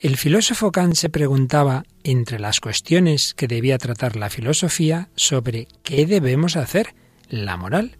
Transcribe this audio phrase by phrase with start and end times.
[0.00, 6.06] El filósofo Kant se preguntaba, entre las cuestiones que debía tratar la filosofía, sobre qué
[6.06, 6.94] debemos hacer,
[7.28, 7.98] la moral.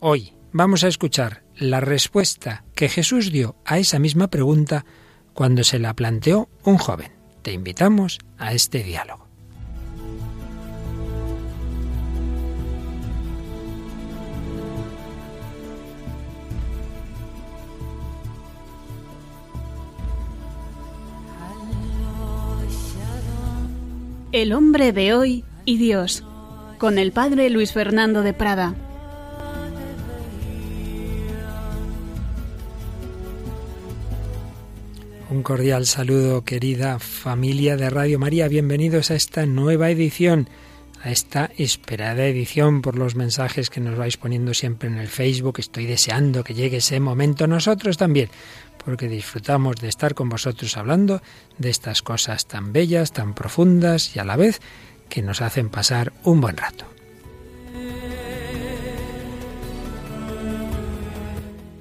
[0.00, 4.84] Hoy vamos a escuchar la respuesta que Jesús dio a esa misma pregunta
[5.32, 7.12] cuando se la planteó un joven.
[7.42, 9.27] Te invitamos a este diálogo.
[24.30, 26.22] El hombre de hoy y Dios,
[26.76, 28.74] con el padre Luis Fernando de Prada.
[35.30, 38.48] Un cordial saludo, querida familia de Radio María.
[38.48, 40.50] Bienvenidos a esta nueva edición,
[41.02, 45.58] a esta esperada edición por los mensajes que nos vais poniendo siempre en el Facebook.
[45.58, 47.46] Estoy deseando que llegue ese momento.
[47.46, 48.28] Nosotros también
[48.84, 51.20] porque disfrutamos de estar con vosotros hablando
[51.58, 54.60] de estas cosas tan bellas, tan profundas y a la vez
[55.08, 56.86] que nos hacen pasar un buen rato.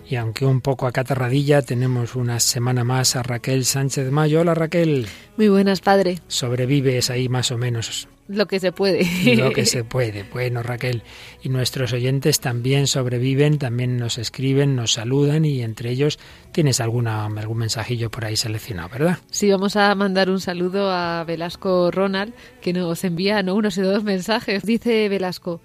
[0.09, 4.39] Y aunque un poco acatarradilla, tenemos una semana más a Raquel Sánchez Mayo.
[4.39, 5.07] Hola Raquel.
[5.35, 6.19] Muy buenas, padre.
[6.29, 8.07] Sobrevives ahí más o menos.
[8.27, 9.05] Lo que se puede.
[9.35, 10.23] Lo que se puede.
[10.23, 11.03] Bueno, Raquel,
[11.41, 16.19] y nuestros oyentes también sobreviven, también nos escriben, nos saludan y entre ellos
[16.51, 19.17] tienes alguna, algún mensajillo por ahí seleccionado, ¿verdad?
[19.31, 23.81] Sí, vamos a mandar un saludo a Velasco Ronald, que nos envía no unos y
[23.81, 24.63] dos mensajes.
[24.63, 25.61] Dice Velasco,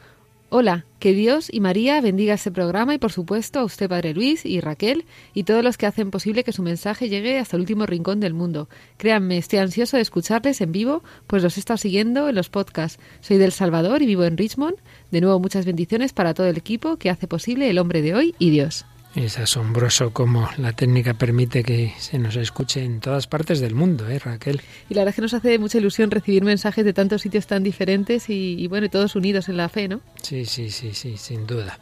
[0.54, 4.44] Hola, que Dios y María bendiga este programa y por supuesto a usted, Padre Luis
[4.44, 7.86] y Raquel y todos los que hacen posible que su mensaje llegue hasta el último
[7.86, 8.68] rincón del mundo.
[8.98, 13.02] Créanme, estoy ansioso de escucharles en vivo, pues los he estado siguiendo en los podcasts.
[13.22, 14.76] Soy del Salvador y vivo en Richmond.
[15.10, 18.34] De nuevo, muchas bendiciones para todo el equipo que hace posible el hombre de hoy
[18.38, 18.84] y Dios.
[19.14, 24.08] Es asombroso cómo la técnica permite que se nos escuche en todas partes del mundo,
[24.08, 24.62] ¿eh, Raquel?
[24.88, 27.62] Y la verdad es que nos hace mucha ilusión recibir mensajes de tantos sitios tan
[27.62, 30.00] diferentes y, y bueno, todos unidos en la fe, ¿no?
[30.22, 31.78] Sí, sí, sí, sí, sin duda.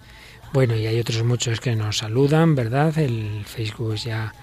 [0.52, 2.98] Bueno, y hay otros muchos que nos saludan, ¿verdad?
[2.98, 4.34] El Facebook ya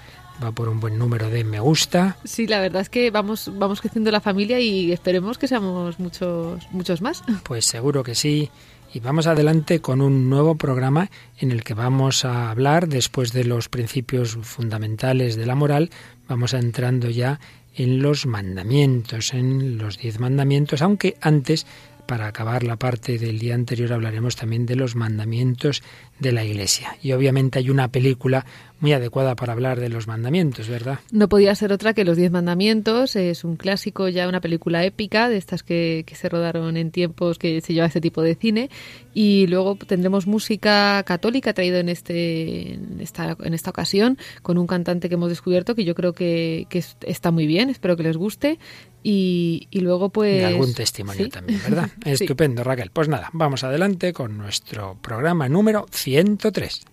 [0.41, 2.17] va por un buen número de me gusta.
[2.23, 6.63] Sí, la verdad es que vamos, vamos creciendo la familia y esperemos que seamos muchos,
[6.71, 7.23] muchos más.
[7.43, 8.49] Pues seguro que sí.
[8.93, 13.43] Y vamos adelante con un nuevo programa en el que vamos a hablar, después de
[13.43, 15.89] los principios fundamentales de la moral,
[16.27, 17.39] vamos entrando ya
[17.75, 21.67] en los mandamientos, en los diez mandamientos, aunque antes,
[22.07, 25.83] para acabar la parte del día anterior, hablaremos también de los mandamientos
[26.19, 26.97] de la Iglesia.
[27.01, 28.45] Y obviamente hay una película
[28.79, 30.99] muy adecuada para hablar de los mandamientos, ¿verdad?
[31.11, 33.15] No podía ser otra que Los Diez Mandamientos.
[33.15, 37.39] Es un clásico, ya una película épica, de estas que, que se rodaron en tiempos
[37.39, 38.69] que se lleva este tipo de cine.
[39.13, 44.67] Y luego tendremos música católica traído en, este, en, esta, en esta ocasión con un
[44.67, 48.17] cantante que hemos descubierto que yo creo que, que está muy bien, espero que les
[48.17, 48.59] guste.
[49.03, 50.41] Y, y, luego pues...
[50.41, 51.29] Y algún testimonio ¿Sí?
[51.29, 51.89] también, ¿verdad?
[52.05, 52.67] Estupendo, sí.
[52.67, 52.91] Raquel.
[52.91, 56.85] Pues nada, vamos adelante con nuestro programa número 103.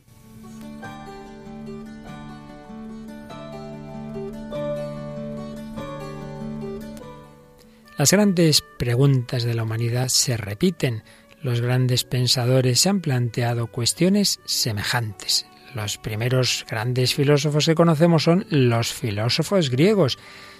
[7.96, 11.04] Las grandes preguntas de la humanidad se repiten.
[11.42, 15.46] Los grandes pensadores se han planteado cuestiones semejantes.
[15.76, 20.18] Los primeros grandes filósofos que conocemos son los filósofos griegos.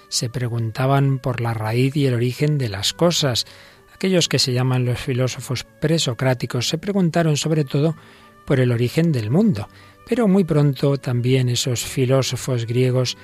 [0.08, 3.46] Se preguntaban por la raíz y el origen de las cosas.
[3.92, 7.96] Aquellos que se llaman los filósofos presocráticos se preguntaron sobre todo
[8.44, 9.68] por el origen del mundo.
[10.06, 13.16] Pero muy pronto también esos filósofos griegos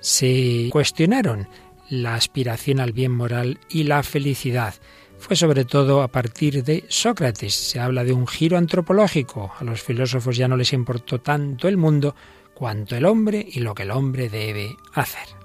[0.00, 1.48] se cuestionaron
[1.90, 4.74] la aspiración al bien moral y la felicidad.
[5.18, 7.54] Fue sobre todo a partir de Sócrates.
[7.54, 9.52] Se habla de un giro antropológico.
[9.58, 12.16] A los filósofos ya no les importó tanto el mundo
[12.54, 15.41] cuanto el hombre y lo que el hombre debe hacer.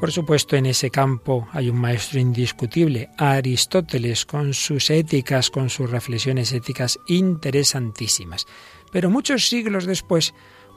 [0.00, 5.90] Por supuesto, en ese campo hay un maestro indiscutible, Aristóteles, con sus éticas, con sus
[5.90, 8.46] reflexiones éticas interesantísimas.
[8.90, 10.32] Pero muchos siglos después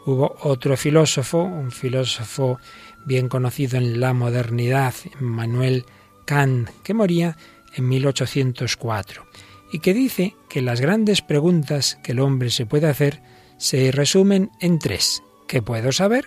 [0.05, 2.59] hubo otro filósofo, un filósofo
[3.05, 5.85] bien conocido en la modernidad, Manuel
[6.25, 7.37] Kant, que moría
[7.75, 9.25] en 1804
[9.71, 13.21] y que dice que las grandes preguntas que el hombre se puede hacer
[13.57, 15.23] se resumen en tres.
[15.47, 16.25] ¿Qué puedo saber?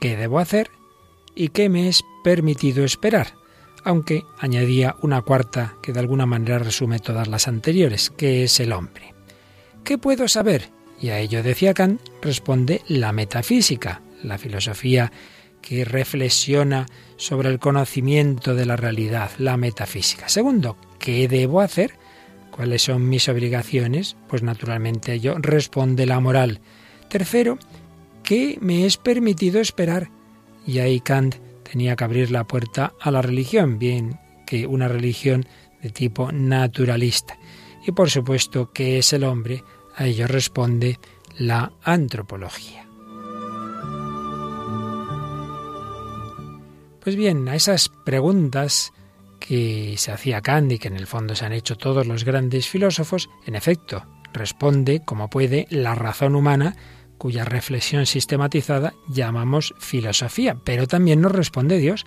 [0.00, 0.70] ¿Qué debo hacer?
[1.34, 3.34] ¿Y qué me es permitido esperar?
[3.84, 8.72] Aunque añadía una cuarta que de alguna manera resume todas las anteriores, que es el
[8.72, 9.14] hombre.
[9.84, 10.70] ¿Qué puedo saber?
[11.00, 15.12] Y a ello decía Kant, responde la metafísica, la filosofía
[15.60, 16.86] que reflexiona
[17.16, 20.28] sobre el conocimiento de la realidad, la metafísica.
[20.28, 21.92] Segundo, ¿qué debo hacer?
[22.50, 24.16] ¿Cuáles son mis obligaciones?
[24.28, 26.60] Pues naturalmente a ello responde la moral.
[27.08, 27.58] Tercero,
[28.22, 30.10] qué me es permitido esperar.
[30.66, 35.46] Y ahí Kant tenía que abrir la puerta a la religión, bien que una religión
[35.82, 37.38] de tipo naturalista.
[37.86, 39.62] Y por supuesto, ¿qué es el hombre?
[39.96, 40.98] A ello responde
[41.38, 42.86] la antropología.
[47.02, 48.92] Pues bien, a esas preguntas
[49.38, 52.66] que se hacía Kant y que en el fondo se han hecho todos los grandes
[52.66, 56.76] filósofos, en efecto, responde, como puede, la razón humana,
[57.18, 62.06] cuya reflexión sistematizada llamamos filosofía, pero también nos responde Dios,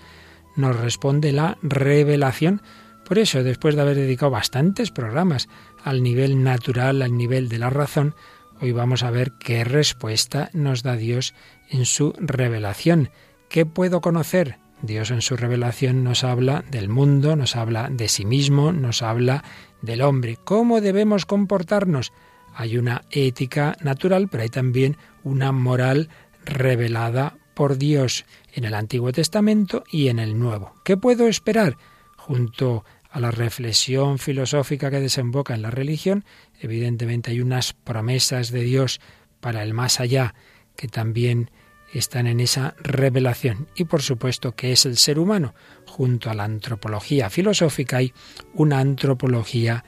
[0.56, 2.62] nos responde la revelación.
[3.06, 5.48] Por eso, después de haber dedicado bastantes programas
[5.84, 8.16] al nivel natural, al nivel de la razón,
[8.60, 11.34] hoy vamos a ver qué respuesta nos da Dios
[11.70, 13.10] en su revelación.
[13.50, 14.58] ¿Qué puedo conocer?
[14.82, 19.44] Dios en su revelación nos habla del mundo, nos habla de sí mismo, nos habla
[19.82, 20.38] del hombre.
[20.44, 22.12] ¿Cómo debemos comportarnos?
[22.60, 26.10] Hay una ética natural, pero hay también una moral
[26.44, 30.74] revelada por Dios en el Antiguo Testamento y en el Nuevo.
[30.84, 31.78] ¿Qué puedo esperar?
[32.18, 36.26] Junto a la reflexión filosófica que desemboca en la religión,
[36.60, 39.02] evidentemente hay unas promesas de Dios
[39.40, 40.34] para el más allá
[40.76, 41.52] que también
[41.94, 43.68] están en esa revelación.
[43.76, 45.54] Y por supuesto que es el ser humano.
[45.86, 48.14] Junto a la antropología filosófica hay
[48.56, 49.86] una antropología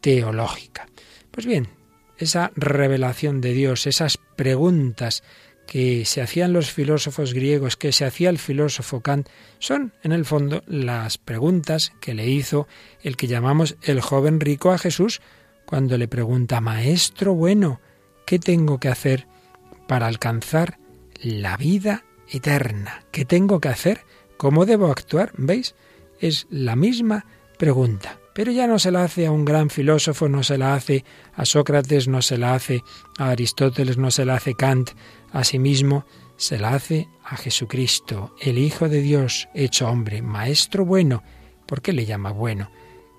[0.00, 0.86] teológica.
[1.32, 1.81] Pues bien,
[2.18, 5.22] esa revelación de Dios, esas preguntas
[5.66, 9.28] que se hacían los filósofos griegos, que se hacía el filósofo Kant,
[9.58, 12.66] son en el fondo las preguntas que le hizo
[13.02, 15.20] el que llamamos el joven rico a Jesús
[15.64, 17.80] cuando le pregunta, Maestro bueno,
[18.26, 19.26] ¿qué tengo que hacer
[19.86, 20.78] para alcanzar
[21.22, 23.04] la vida eterna.
[23.10, 24.04] ¿Qué tengo que hacer?
[24.36, 25.32] ¿Cómo debo actuar?
[25.36, 25.74] ¿Veis?
[26.18, 27.26] Es la misma
[27.58, 28.21] pregunta.
[28.34, 31.44] Pero ya no se la hace a un gran filósofo, no se la hace a
[31.44, 32.82] Sócrates, no se la hace
[33.18, 34.90] a Aristóteles, no se la hace Kant
[35.32, 36.06] a sí mismo,
[36.36, 41.22] se la hace a Jesucristo, el Hijo de Dios, hecho hombre, Maestro bueno.
[41.66, 42.70] ¿Por qué le llama bueno?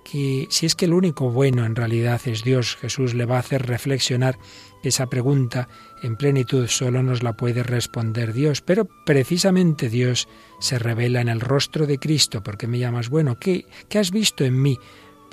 [0.04, 3.39] Que si es que el único bueno en realidad es Dios, Jesús le va a
[3.39, 4.38] hacer reflexionar
[4.83, 5.69] esa pregunta
[6.01, 10.27] en plenitud solo nos la puede responder Dios, pero precisamente Dios
[10.60, 12.44] se revela en el rostro de Cristo.
[12.44, 13.39] porque me llamas bueno?
[13.39, 14.77] ¿Qué, ¿Qué has visto en mí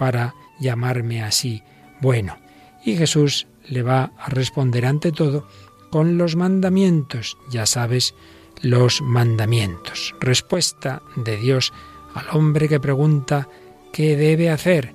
[0.01, 1.63] para llamarme así
[2.01, 2.39] bueno?
[2.87, 5.47] Y Jesús le va a responder ante todo
[5.91, 7.37] con los mandamientos.
[7.51, 8.15] Ya sabes,
[8.63, 10.15] los mandamientos.
[10.19, 11.75] Respuesta de Dios
[12.15, 13.47] al hombre que pregunta
[13.93, 14.95] qué debe hacer.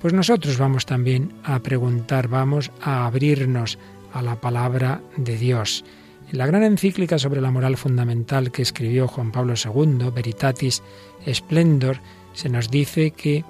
[0.00, 3.80] Pues nosotros vamos también a preguntar, vamos a abrirnos
[4.12, 5.84] a la palabra de Dios.
[6.30, 10.84] En la gran encíclica sobre la moral fundamental que escribió Juan Pablo II, Veritatis
[11.26, 11.98] Splendor,
[12.32, 13.44] se nos dice que,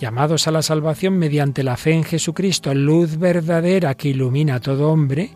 [0.00, 4.90] llamados a la salvación mediante la fe en Jesucristo, luz verdadera que ilumina a todo
[4.90, 5.30] hombre,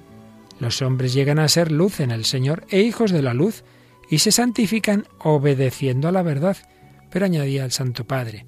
[0.59, 3.63] los hombres llegan a ser luz en el Señor e hijos de la luz,
[4.09, 6.57] y se santifican obedeciendo a la verdad.
[7.11, 8.47] Pero añadía el Santo Padre,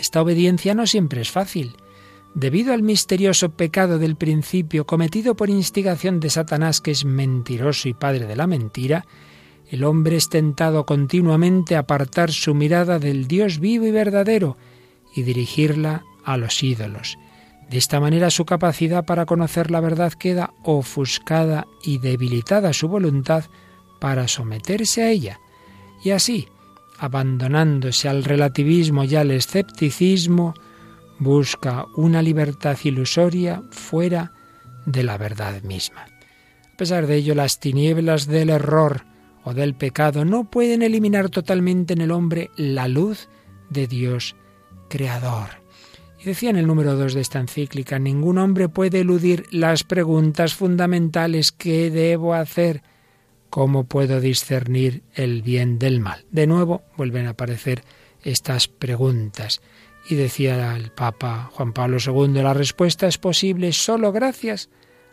[0.00, 1.72] esta obediencia no siempre es fácil.
[2.34, 7.94] Debido al misterioso pecado del principio cometido por instigación de Satanás, que es mentiroso y
[7.94, 9.04] padre de la mentira,
[9.70, 14.56] el hombre es tentado continuamente a apartar su mirada del Dios vivo y verdadero
[15.14, 17.18] y dirigirla a los ídolos.
[17.70, 23.44] De esta manera su capacidad para conocer la verdad queda ofuscada y debilitada su voluntad
[24.00, 25.40] para someterse a ella.
[26.04, 26.48] Y así,
[26.98, 30.54] abandonándose al relativismo y al escepticismo,
[31.18, 34.32] busca una libertad ilusoria fuera
[34.84, 36.02] de la verdad misma.
[36.02, 39.04] A pesar de ello, las tinieblas del error
[39.44, 43.28] o del pecado no pueden eliminar totalmente en el hombre la luz
[43.70, 44.36] de Dios
[44.92, 45.48] creador.
[46.20, 50.54] Y decía en el número 2 de esta encíclica, ningún hombre puede eludir las preguntas
[50.54, 52.82] fundamentales ¿qué debo hacer?
[53.48, 56.26] ¿Cómo puedo discernir el bien del mal?
[56.30, 57.84] De nuevo vuelven a aparecer
[58.22, 59.62] estas preguntas.
[60.10, 64.68] Y decía el Papa Juan Pablo II, la respuesta es posible solo gracias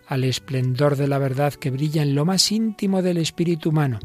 [0.07, 3.99] al esplendor de la verdad que brilla en lo más íntimo del espíritu humano.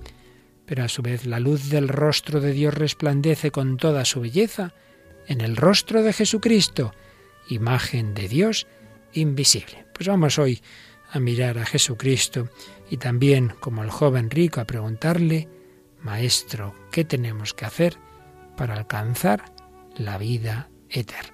[0.67, 4.73] Pero a su vez la luz del rostro de Dios resplandece con toda su belleza
[5.27, 6.95] en el rostro de Jesucristo,
[7.49, 8.67] imagen de Dios
[9.13, 9.87] invisible.
[9.95, 10.63] Pues vamos hoy
[11.11, 12.49] a mirar a Jesucristo
[12.91, 15.49] y también, como el joven rico, a preguntarle,
[16.03, 17.97] Maestro, ¿qué tenemos que hacer
[18.57, 19.45] para alcanzar
[19.97, 21.33] la vida eterna.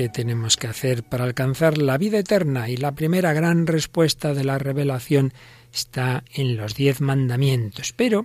[0.00, 2.70] ¿Qué tenemos que hacer para alcanzar la vida eterna?
[2.70, 5.34] Y la primera gran respuesta de la revelación
[5.74, 7.92] está en los diez mandamientos.
[7.92, 8.24] Pero,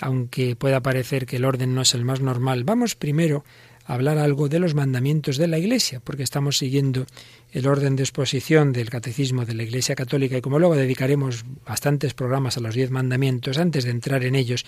[0.00, 3.44] aunque pueda parecer que el orden no es el más normal, vamos primero
[3.84, 7.06] a hablar algo de los mandamientos de la Iglesia, porque estamos siguiendo
[7.52, 12.12] el orden de exposición del Catecismo de la Iglesia Católica y como luego dedicaremos bastantes
[12.14, 14.66] programas a los diez mandamientos, antes de entrar en ellos,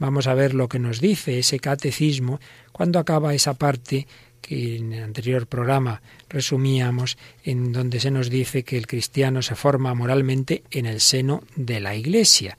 [0.00, 2.40] vamos a ver lo que nos dice ese catecismo
[2.72, 4.08] cuando acaba esa parte
[4.46, 9.54] que en el anterior programa resumíamos, en donde se nos dice que el cristiano se
[9.54, 12.58] forma moralmente en el seno de la Iglesia.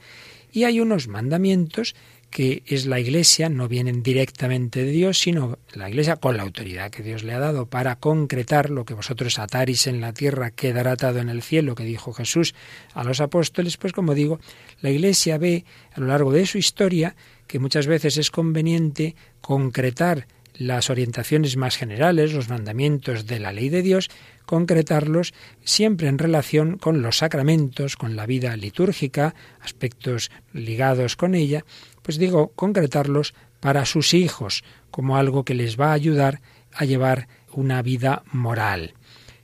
[0.51, 1.95] Y hay unos mandamientos
[2.31, 6.89] que es la Iglesia, no vienen directamente de Dios, sino la Iglesia con la autoridad
[6.89, 10.93] que Dios le ha dado para concretar lo que vosotros ataris en la tierra quedará
[10.93, 12.55] atado en el cielo, que dijo Jesús
[12.95, 14.39] a los apóstoles, pues como digo,
[14.81, 17.15] la Iglesia ve a lo largo de su historia
[17.47, 23.69] que muchas veces es conveniente concretar las orientaciones más generales, los mandamientos de la ley
[23.69, 24.09] de Dios,
[24.45, 25.33] concretarlos
[25.63, 31.65] siempre en relación con los sacramentos, con la vida litúrgica, aspectos ligados con ella,
[32.01, 37.27] pues digo, concretarlos para sus hijos, como algo que les va a ayudar a llevar
[37.51, 38.93] una vida moral.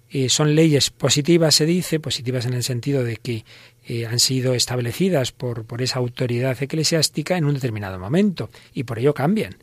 [0.10, 3.46] Eh, son leyes positivas, se dice, positivas en el sentido de que
[3.86, 9.00] eh, han sido establecidas por, por esa autoridad eclesiástica en un determinado momento y por
[9.00, 9.56] ello cambian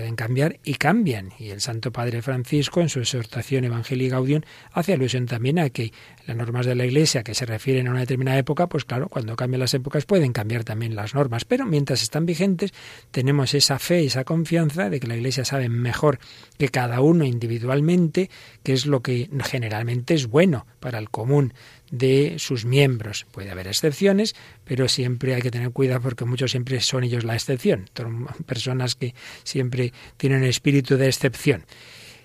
[0.00, 1.28] pueden cambiar y cambian.
[1.38, 4.40] Y el Santo Padre Francisco, en su exhortación Evangelii Gaudium,
[4.72, 5.92] hace alusión también a que
[6.24, 9.36] las normas de la Iglesia que se refieren a una determinada época, pues claro, cuando
[9.36, 11.44] cambian las épocas pueden cambiar también las normas.
[11.44, 12.72] Pero mientras están vigentes,
[13.10, 16.18] tenemos esa fe, esa confianza de que la Iglesia sabe mejor
[16.56, 18.30] que cada uno individualmente
[18.62, 21.52] qué es lo que generalmente es bueno para el común
[21.90, 23.26] de sus miembros.
[23.30, 27.34] Puede haber excepciones, pero siempre hay que tener cuidado porque muchos siempre son ellos la
[27.34, 27.88] excepción.
[28.46, 31.64] Personas que siempre tienen espíritu de excepción.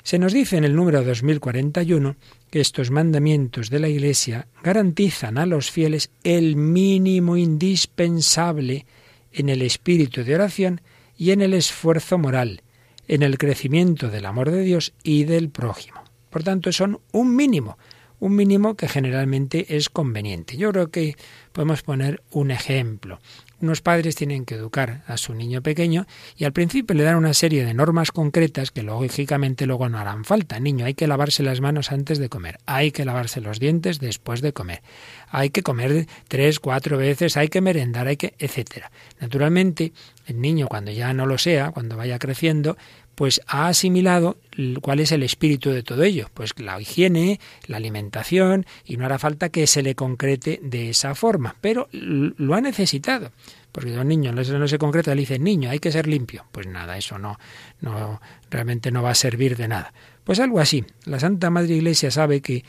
[0.04, 2.16] Se nos dice en el número 2041
[2.52, 8.86] que estos mandamientos de la Iglesia garantizan a los fieles el mínimo indispensable
[9.34, 10.82] en el espíritu de oración
[11.18, 12.62] y en el esfuerzo moral,
[13.08, 16.04] en el crecimiento del amor de Dios y del prójimo.
[16.30, 17.78] Por tanto, son un mínimo
[18.26, 20.58] un mínimo que generalmente es conveniente.
[20.58, 21.16] Yo creo que
[21.52, 23.20] podemos poner un ejemplo.
[23.62, 27.36] Unos padres tienen que educar a su niño pequeño y al principio le dan una
[27.36, 30.60] serie de normas concretas que lógicamente luego no harán falta.
[30.60, 34.42] Niño, hay que lavarse las manos antes de comer, hay que lavarse los dientes después
[34.42, 34.82] de comer,
[35.30, 38.92] hay que comer tres, cuatro veces, hay que merendar, hay que, etcétera.
[39.20, 39.94] Naturalmente,
[40.26, 42.76] el niño cuando ya no lo sea, cuando vaya creciendo,
[43.16, 44.38] pues ha asimilado
[44.82, 49.18] cuál es el espíritu de todo ello, pues la higiene, la alimentación, y no hará
[49.18, 53.32] falta que se le concrete de esa forma, pero lo ha necesitado.
[53.72, 56.46] Porque a un niño no se concreta, le dice, niño, hay que ser limpio.
[56.54, 57.38] Pues nada, eso no,
[57.82, 59.94] no, realmente no va a servir de nada.
[60.24, 60.86] Pues algo así.
[61.04, 62.64] La Santa Madre Iglesia sabe que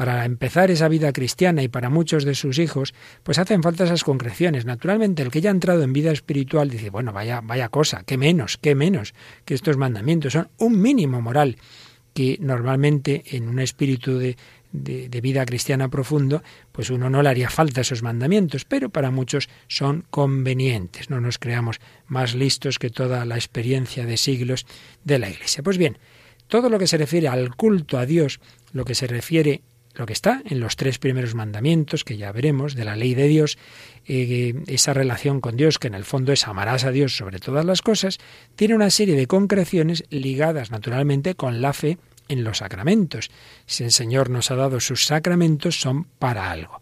[0.00, 4.02] para empezar esa vida cristiana y para muchos de sus hijos, pues hacen falta esas
[4.02, 4.64] concreciones.
[4.64, 8.16] Naturalmente, el que ya ha entrado en vida espiritual dice, bueno, vaya, vaya cosa, qué
[8.16, 9.12] menos, qué menos
[9.44, 10.32] que estos mandamientos.
[10.32, 11.58] Son un mínimo moral
[12.14, 14.38] que normalmente en un espíritu de,
[14.72, 16.42] de, vida cristiana profundo,
[16.72, 21.10] pues uno no le haría falta esos mandamientos, pero para muchos son convenientes.
[21.10, 24.64] No nos creamos más listos que toda la experiencia de siglos
[25.04, 25.62] de la Iglesia.
[25.62, 25.98] Pues bien,
[26.48, 28.40] todo lo que se refiere al culto a Dios,
[28.72, 29.60] lo que se refiere
[30.00, 33.28] lo que está en los tres primeros mandamientos, que ya veremos, de la ley de
[33.28, 33.58] Dios,
[34.06, 37.64] eh, esa relación con Dios, que en el fondo es amarás a Dios sobre todas
[37.64, 38.18] las cosas,
[38.56, 43.30] tiene una serie de concreciones ligadas naturalmente con la fe en los sacramentos.
[43.66, 46.80] Si el Señor nos ha dado sus sacramentos, son para algo.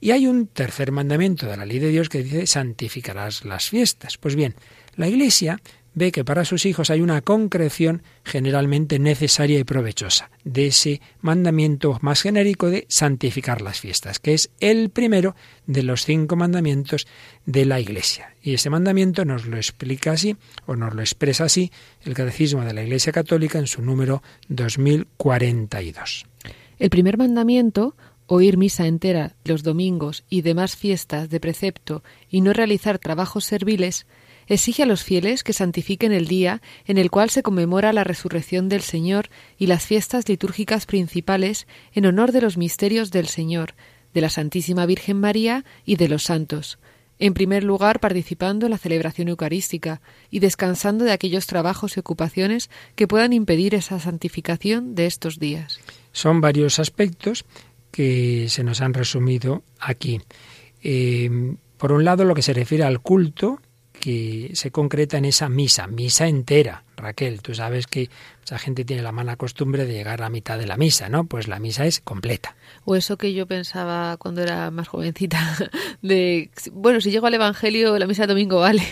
[0.00, 4.18] Y hay un tercer mandamiento de la ley de Dios que dice santificarás las fiestas.
[4.18, 4.54] Pues bien,
[4.96, 5.60] la Iglesia
[5.98, 11.98] ve que para sus hijos hay una concreción generalmente necesaria y provechosa de ese mandamiento
[12.00, 15.34] más genérico de santificar las fiestas, que es el primero
[15.66, 17.06] de los cinco mandamientos
[17.44, 18.34] de la Iglesia.
[18.42, 20.36] Y ese mandamiento nos lo explica así,
[20.66, 21.72] o nos lo expresa así,
[22.04, 26.26] el Catecismo de la Iglesia Católica en su número 2042.
[26.78, 27.96] El primer mandamiento
[28.28, 34.06] oír misa entera los domingos y demás fiestas de precepto y no realizar trabajos serviles,
[34.48, 38.68] exige a los fieles que santifiquen el día en el cual se conmemora la resurrección
[38.68, 39.28] del Señor
[39.58, 43.74] y las fiestas litúrgicas principales en honor de los misterios del Señor,
[44.14, 46.78] de la Santísima Virgen María y de los santos,
[47.18, 50.00] en primer lugar participando en la celebración eucarística
[50.30, 55.80] y descansando de aquellos trabajos y ocupaciones que puedan impedir esa santificación de estos días.
[56.12, 57.44] Son varios aspectos
[57.90, 60.20] que se nos han resumido aquí.
[60.82, 63.60] Eh, por un lado, lo que se refiere al culto,
[63.98, 66.84] que se concreta en esa misa, misa entera.
[66.96, 70.58] Raquel, tú sabes que mucha gente tiene la mala costumbre de llegar a la mitad
[70.58, 71.24] de la misa, ¿no?
[71.24, 72.56] Pues la misa es completa.
[72.84, 75.38] O eso que yo pensaba cuando era más jovencita,
[76.02, 78.82] de, bueno, si llego al Evangelio, la misa de domingo vale.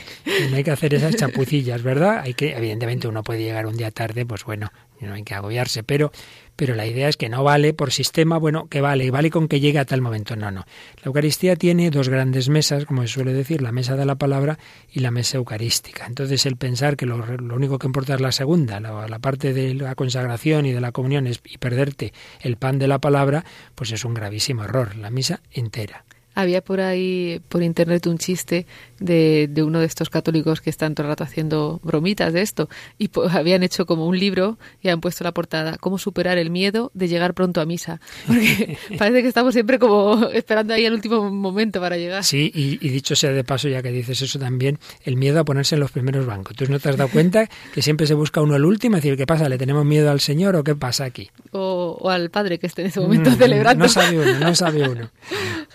[0.50, 2.20] no hay que hacer esas chapucillas, ¿verdad?
[2.20, 4.70] Hay que, evidentemente uno puede llegar un día tarde, pues bueno,
[5.00, 6.12] no hay que agobiarse, pero
[6.56, 9.46] pero la idea es que no vale por sistema, bueno, que vale, y vale con
[9.46, 10.34] que llegue a tal momento.
[10.36, 10.66] No, no.
[10.96, 14.58] La Eucaristía tiene dos grandes mesas, como se suele decir, la mesa de la palabra
[14.90, 16.06] y la mesa eucarística.
[16.06, 17.16] Entonces, el pensar que lo,
[17.54, 20.92] único que importa es la segunda, la, la, parte de la consagración y de la
[20.92, 23.44] comunión es, y perderte el pan de la palabra,
[23.74, 24.96] pues es un gravísimo error.
[24.96, 26.04] La misa entera.
[26.36, 28.66] Había por ahí, por internet, un chiste
[29.00, 32.68] de, de, uno de estos católicos que están todo el rato haciendo bromitas de esto.
[32.98, 36.90] Y habían hecho como un libro y han puesto la portada, ¿Cómo superar el miedo
[36.94, 38.00] de llegar pronto a misa?
[38.26, 42.24] Porque parece que estamos siempre como esperando ahí el último momento para llegar.
[42.24, 45.74] Sí, y, dicho sea de paso, ya que dices eso también, el miedo a ponerse
[45.74, 46.56] en los primeros bancos.
[46.56, 48.96] ¿Tú no te has dado cuenta que siempre se busca uno el último?
[48.96, 49.48] Es decir, ¿qué pasa?
[49.48, 51.30] ¿Le tenemos miedo al Señor o qué pasa aquí?
[51.58, 53.84] O, al Padre que esté en ese momento mm, celebrando.
[53.84, 55.10] No sabe uno, no sabe uno.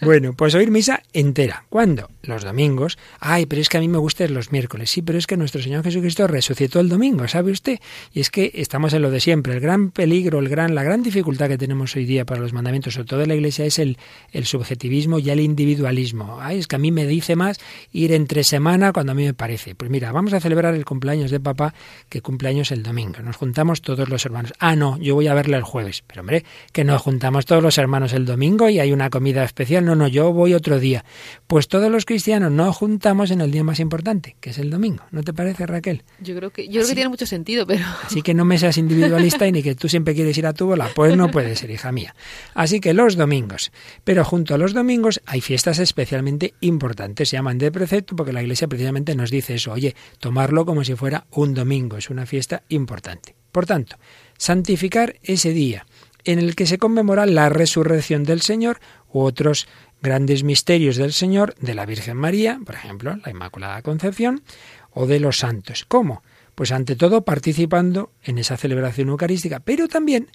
[0.03, 1.65] Bueno, pues oír misa entera.
[1.69, 2.09] ¿Cuándo?
[2.23, 2.97] Los domingos.
[3.19, 4.89] Ay, pero es que a mí me gustan los miércoles.
[4.89, 7.79] Sí, pero es que nuestro Señor Jesucristo resucitó el domingo, ¿sabe usted?
[8.11, 9.53] Y es que estamos en lo de siempre.
[9.53, 12.95] El gran peligro, el gran, la gran dificultad que tenemos hoy día para los mandamientos,
[12.95, 13.99] sobre todo en la Iglesia, es el,
[14.31, 16.39] el subjetivismo y el individualismo.
[16.41, 17.59] Ay, es que a mí me dice más
[17.91, 19.75] ir entre semana cuando a mí me parece.
[19.75, 21.75] Pues mira, vamos a celebrar el cumpleaños de papá,
[22.09, 23.19] que cumpleaños el domingo.
[23.21, 24.53] Nos juntamos todos los hermanos.
[24.57, 26.03] Ah, no, yo voy a verle el jueves.
[26.05, 29.85] Pero hombre, que nos juntamos todos los hermanos el domingo y hay una comida especial.
[29.85, 31.03] No, no, yo voy otro día.
[31.47, 35.03] Pues todos los cristianos nos juntamos en el día más importante, que es el domingo.
[35.11, 36.03] ¿No te parece, Raquel?
[36.19, 37.85] Yo creo que, yo creo que tiene mucho sentido, pero...
[38.03, 40.67] Así que no me seas individualista y ni que tú siempre quieres ir a tu
[40.67, 40.89] bola.
[40.93, 42.13] Pues no puede ser, hija mía.
[42.53, 43.71] Así que los domingos.
[44.03, 47.29] Pero junto a los domingos hay fiestas especialmente importantes.
[47.29, 49.71] Se llaman de precepto porque la Iglesia precisamente nos dice eso.
[49.71, 51.97] Oye, tomarlo como si fuera un domingo.
[51.97, 53.35] Es una fiesta importante.
[53.51, 53.97] Por tanto,
[54.41, 55.85] santificar ese día
[56.23, 58.79] en el que se conmemora la resurrección del Señor
[59.13, 59.67] u otros
[60.01, 64.41] grandes misterios del Señor, de la Virgen María, por ejemplo, la Inmaculada Concepción,
[64.89, 65.85] o de los santos.
[65.87, 66.23] ¿Cómo?
[66.55, 70.29] Pues ante todo participando en esa celebración eucarística, pero también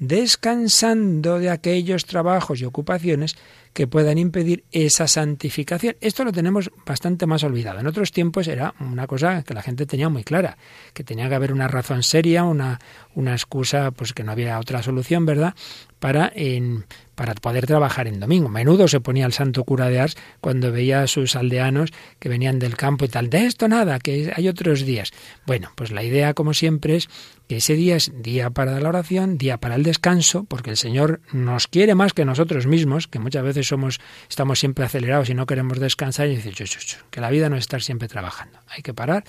[0.00, 3.36] descansando de aquellos trabajos y ocupaciones
[3.74, 5.96] que puedan impedir esa santificación.
[6.00, 7.80] Esto lo tenemos bastante más olvidado.
[7.80, 10.56] En otros tiempos era una cosa que la gente tenía muy clara,
[10.94, 12.78] que tenía que haber una razón seria, una,
[13.14, 15.54] una excusa, pues que no había otra solución, ¿verdad?
[15.98, 16.84] Para en,
[17.14, 18.48] para poder trabajar en domingo.
[18.48, 22.58] Menudo se ponía el santo cura de Ars cuando veía a sus aldeanos que venían
[22.58, 23.30] del campo y tal.
[23.30, 25.10] De esto nada, que hay otros días.
[25.46, 27.08] Bueno, pues la idea, como siempre, es
[27.48, 31.20] que ese día es día para la oración, día para el descanso, porque el Señor
[31.32, 35.46] nos quiere más que nosotros mismos, que muchas veces somos, estamos siempre acelerados y no
[35.46, 36.52] queremos descansar, y dice,
[37.10, 38.58] que la vida no es estar siempre trabajando.
[38.68, 39.24] Hay que parar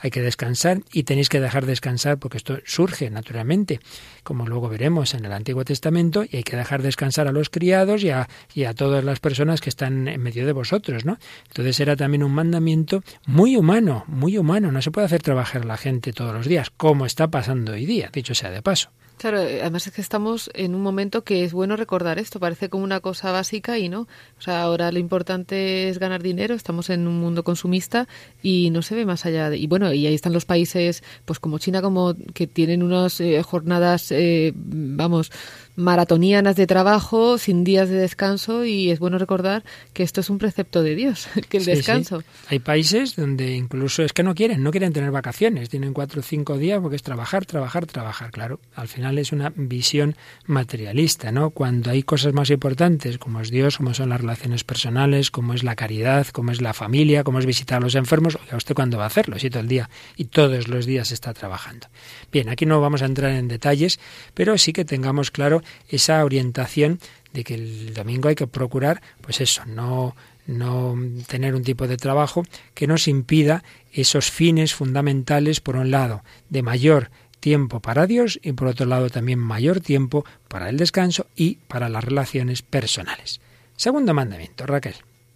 [0.00, 3.80] hay que descansar y tenéis que dejar descansar porque esto surge naturalmente,
[4.22, 8.04] como luego veremos en el Antiguo Testamento, y hay que dejar descansar a los criados
[8.04, 11.18] y a, y a todas las personas que están en medio de vosotros, ¿no?
[11.48, 14.70] Entonces era también un mandamiento muy humano, muy humano.
[14.70, 17.86] No se puede hacer trabajar a la gente todos los días, como está pasando hoy
[17.86, 18.90] día, dicho sea de paso.
[19.18, 22.68] Claro, eh, además es que estamos en un momento que es bueno recordar esto, parece
[22.68, 24.02] como una cosa básica y no.
[24.02, 28.06] O sea, ahora lo importante es ganar dinero, estamos en un mundo consumista
[28.44, 29.50] y no se ve más allá.
[29.50, 33.20] De, y bueno, y ahí están los países, pues como China, como que tienen unas
[33.20, 35.32] eh, jornadas, eh, vamos,
[35.78, 39.62] maratonianas de trabajo, sin días de descanso, y es bueno recordar
[39.92, 42.24] que esto es un precepto de Dios, que el descanso.
[42.48, 46.22] Hay países donde incluso es que no quieren, no quieren tener vacaciones, tienen cuatro o
[46.24, 48.32] cinco días porque es trabajar, trabajar, trabajar.
[48.32, 51.50] Claro, al final es una visión materialista, ¿no?
[51.50, 55.62] Cuando hay cosas más importantes, como es Dios, como son las relaciones personales, como es
[55.62, 58.98] la caridad, como es la familia, como es visitar a los enfermos, oiga, ¿usted cuándo
[58.98, 59.38] va a hacerlo?
[59.38, 61.86] Si todo el día y todos los días está trabajando.
[62.32, 64.00] Bien, aquí no vamos a entrar en detalles,
[64.34, 66.98] pero sí que tengamos claro esa orientación
[67.32, 70.14] de que el domingo hay que procurar, pues eso, no
[70.48, 72.42] no tener un tipo de trabajo
[72.74, 78.52] que nos impida esos fines fundamentales, por un lado, de mayor tiempo para Dios y
[78.52, 83.40] por otro lado también mayor tiempo para el descanso y para las relaciones personales.
[83.76, 84.94] Segundo mandamiento, Raquel.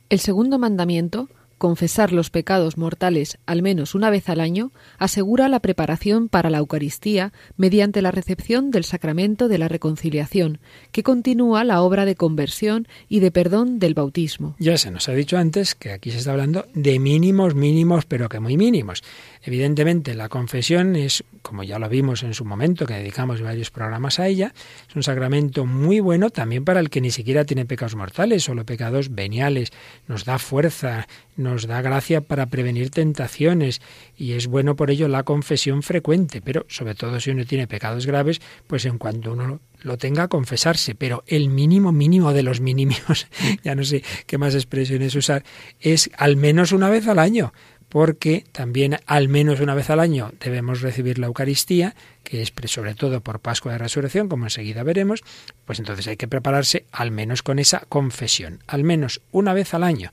[0.09, 1.29] El segundo mandamiento
[1.62, 6.59] confesar los pecados mortales al menos una vez al año asegura la preparación para la
[6.59, 10.59] Eucaristía mediante la recepción del sacramento de la reconciliación,
[10.90, 14.57] que continúa la obra de conversión y de perdón del bautismo.
[14.59, 18.29] Ya se nos ha dicho antes que aquí se está hablando de mínimos, mínimos, pero
[18.29, 19.05] que muy mínimos.
[19.44, 24.20] Evidentemente, la confesión es, como ya lo vimos en su momento, que dedicamos varios programas
[24.20, 24.55] a ella,
[24.88, 28.64] es un sacramento muy bueno también para el que ni siquiera tiene pecados mortales, solo
[28.64, 29.72] pecados veniales.
[30.07, 33.81] Nos da fuerza, nos da gracia para prevenir tentaciones
[34.16, 38.07] y es bueno por ello la confesión frecuente, pero sobre todo si uno tiene pecados
[38.07, 42.61] graves, pues en cuanto uno lo tenga a confesarse, pero el mínimo mínimo de los
[42.61, 43.26] mínimos,
[43.64, 45.42] ya no sé qué más expresiones usar,
[45.81, 47.52] es al menos una vez al año
[47.92, 52.94] porque también al menos una vez al año debemos recibir la Eucaristía, que es sobre
[52.94, 55.22] todo por Pascua de Resurrección, como enseguida veremos,
[55.66, 59.85] pues entonces hay que prepararse al menos con esa confesión, al menos una vez al
[59.85, 60.11] año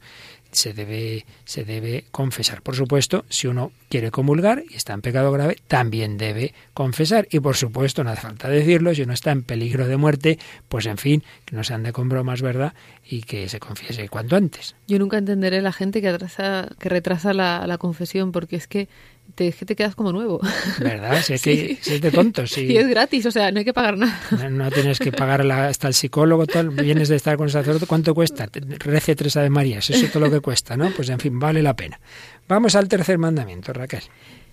[0.52, 2.62] se debe, se debe confesar.
[2.62, 7.28] Por supuesto, si uno quiere comulgar y está en pecado grave, también debe confesar.
[7.32, 10.86] Y por supuesto, no hace falta decirlo, si uno está en peligro de muerte, pues
[10.86, 12.74] en fin, que no se ande con bromas, ¿verdad?
[13.06, 14.76] Y que se confiese cuanto antes.
[14.88, 18.88] Yo nunca entenderé la gente que, atrasa, que retrasa la confesión, porque es que
[19.36, 20.40] te, te quedas como nuevo.
[20.80, 21.22] ¿Verdad?
[21.22, 22.58] Si es, que, es de tontos.
[22.58, 24.20] Y es gratis, o sea, no hay que pagar nada.
[24.50, 28.14] No, tienes que pagar hasta el psicólogo, tal, vienes de estar con el sacerdote, ¿cuánto
[28.14, 28.50] cuesta?
[28.52, 30.92] Rece tres Ave Marías, eso es todo lo que cuesta, ¿no?
[30.92, 32.00] Pues en fin, vale la pena.
[32.48, 34.04] Vamos al tercer mandamiento, Raquel.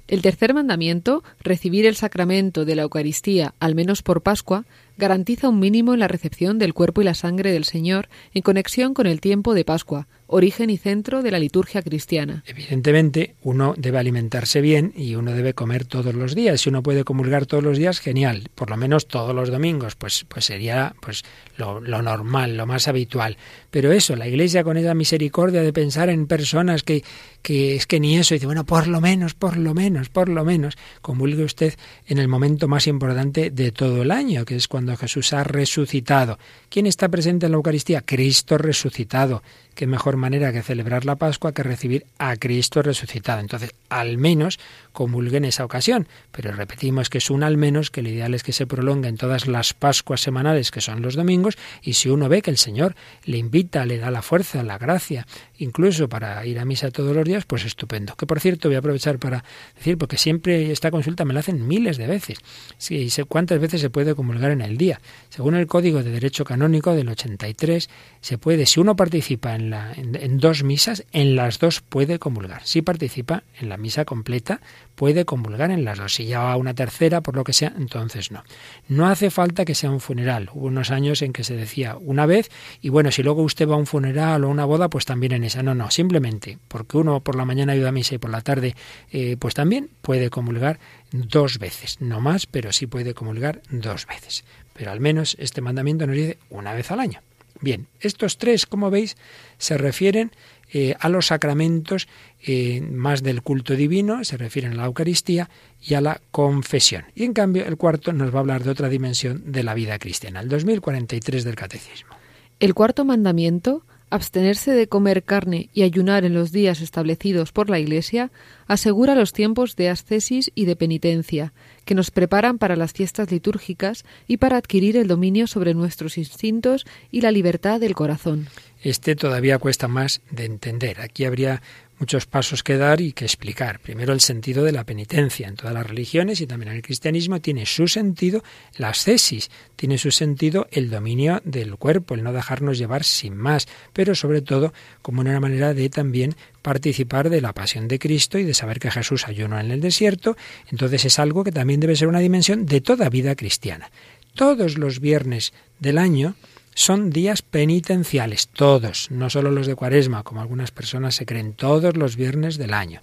[0.09, 4.65] El tercer mandamiento, recibir el sacramento de la Eucaristía, al menos por Pascua,
[4.97, 8.95] garantiza un mínimo en la recepción del cuerpo y la sangre del Señor en conexión
[8.95, 12.43] con el tiempo de Pascua, origen y centro de la liturgia cristiana.
[12.47, 16.61] Evidentemente, uno debe alimentarse bien y uno debe comer todos los días.
[16.61, 18.49] Si uno puede comulgar todos los días, genial.
[18.55, 21.25] Por lo menos todos los domingos, pues, pues sería pues
[21.57, 23.37] lo, normal, lo más habitual.
[23.71, 27.05] Pero eso, la Iglesia con esa misericordia de pensar en personas que,
[27.43, 30.45] que es que ni eso, dice, bueno, por lo menos, por lo menos, por lo
[30.45, 31.75] menos, comulgue usted
[32.07, 36.39] en el momento más importante de todo el año, que es cuando Jesús ha resucitado.
[36.69, 38.03] ¿Quién está presente en la Eucaristía?
[38.03, 39.43] Cristo resucitado
[39.77, 43.41] qué mejor manera que celebrar la Pascua que recibir a Cristo resucitado.
[43.41, 44.59] Entonces, al menos
[44.97, 46.09] comulgue en esa ocasión.
[46.33, 49.17] Pero repetimos que es un al menos, que lo ideal es que se prolongue en
[49.17, 52.97] todas las Pascuas semanales, que son los domingos, y si uno ve que el Señor
[53.25, 55.27] le invita, le da la fuerza, la gracia,
[55.59, 58.17] incluso para ir a misa todos los días, pues estupendo.
[58.17, 59.45] Que por cierto, voy a aprovechar para
[59.77, 62.39] decir, porque siempre esta consulta me la hacen miles de veces.
[62.79, 65.01] Sí, sé cuántas veces se puede comulgar en el día.
[65.29, 70.39] Según el Código de Derecho Canónico del 83, se puede, si uno participa en en,
[70.39, 72.63] dos misas, en las dos puede comulgar.
[72.65, 74.61] Si participa en la misa completa,
[74.97, 76.15] puede comulgar en las dos.
[76.15, 78.43] Si ya va una tercera, por lo que sea, entonces no.
[78.89, 80.51] No hace falta que sea un funeral.
[80.53, 83.75] Hubo unos años en que se decía una vez, y bueno, si luego usted va
[83.75, 85.63] a un funeral o una boda, pues también en esa.
[85.63, 88.75] No, no, simplemente porque uno por la mañana ayuda a misa y por la tarde,
[89.13, 90.81] eh, pues también puede comulgar
[91.13, 92.01] dos veces.
[92.01, 94.45] No más, pero sí puede comulgar dos veces.
[94.73, 97.21] Pero al menos este mandamiento nos dice una vez al año.
[97.61, 99.17] Bien, estos tres, como veis,
[99.59, 100.33] se refieren
[100.73, 102.09] eh, a los sacramentos
[102.45, 105.49] eh, más del culto divino, se refieren a la Eucaristía
[105.83, 107.05] y a la confesión.
[107.15, 109.99] Y en cambio, el cuarto nos va a hablar de otra dimensión de la vida
[109.99, 112.17] cristiana, el 2043 del Catecismo.
[112.59, 117.81] El cuarto mandamiento Abstenerse de comer carne y ayunar en los días establecidos por la
[117.81, 118.31] Iglesia
[118.69, 121.53] asegura los tiempos de ascesis y de penitencia,
[121.85, 126.87] que nos preparan para las fiestas litúrgicas y para adquirir el dominio sobre nuestros instintos
[127.11, 128.47] y la libertad del corazón.
[128.83, 131.01] Este todavía cuesta más de entender.
[131.01, 131.63] Aquí habría
[131.99, 133.81] muchos pasos que dar y que explicar.
[133.81, 135.49] Primero el sentido de la penitencia.
[135.49, 138.43] En todas las religiones y también en el cristianismo tiene su sentido
[138.77, 143.67] la ascesis, tiene su sentido el dominio del cuerpo, el no dejarnos llevar sin más,
[143.93, 148.45] pero sobre todo como una manera de también participar de la pasión de Cristo y
[148.45, 150.37] de saber que Jesús ayunó en el desierto,
[150.71, 153.91] entonces es algo que también debe ser una dimensión de toda vida cristiana.
[154.35, 156.35] Todos los viernes del año
[156.77, 161.97] son días penitenciales, todos, no solo los de Cuaresma, como algunas personas se creen, todos
[161.97, 163.01] los viernes del año.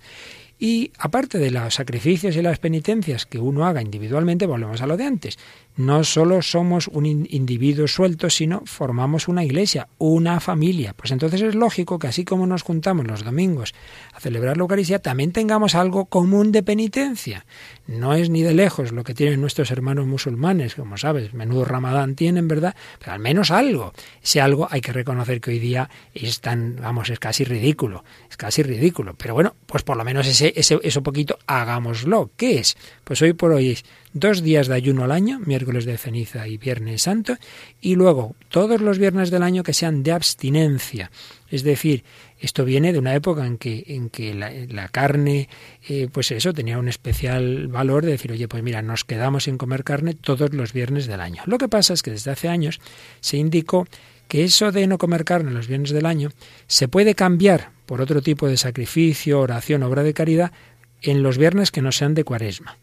[0.60, 4.96] Y aparte de los sacrificios y las penitencias que uno haga individualmente, volvemos a lo
[4.96, 5.40] de antes,
[5.76, 10.94] no solo somos un individuo suelto, sino formamos una iglesia, una familia.
[10.94, 13.74] Pues entonces es lógico que así como nos juntamos los domingos
[14.14, 17.46] a celebrar la Eucaristía, también tengamos algo común de penitencia.
[17.88, 22.16] No es ni de lejos lo que tienen nuestros hermanos musulmanes, como sabes, menudo ramadán
[22.16, 22.76] tienen, ¿verdad?
[23.00, 23.94] Pero al menos algo.
[24.24, 28.38] Ese algo hay que reconocer que hoy día es tan, vamos, es casi ridículo, es
[28.38, 29.16] casi ridículo.
[29.16, 32.32] Pero bueno, pues por lo menos ese, ese, eso poquito hagámoslo.
[32.38, 32.78] ¿Qué es?
[33.04, 36.58] Pues hoy por hoy es dos días de ayuno al año, miércoles de ceniza y
[36.58, 37.36] viernes santo,
[37.82, 41.12] y luego todos los viernes del año que sean de abstinencia.
[41.50, 42.04] Es decir,
[42.40, 45.50] esto viene de una época en que, en que la, carne,
[45.88, 49.58] eh, pues eso, tenía un especial valor de decir, oye, pues mira, nos quedamos sin
[49.58, 51.44] comer carne todos los viernes del año.
[51.46, 52.80] Lo que pasa es que desde hace años
[53.20, 53.86] se indicó
[54.28, 56.32] que eso de no comer carne los viernes del año
[56.68, 60.52] se puede cambiar por otro tipo de sacrificio, oración, obra de caridad
[61.04, 62.78] en los viernes que no sean de cuaresma.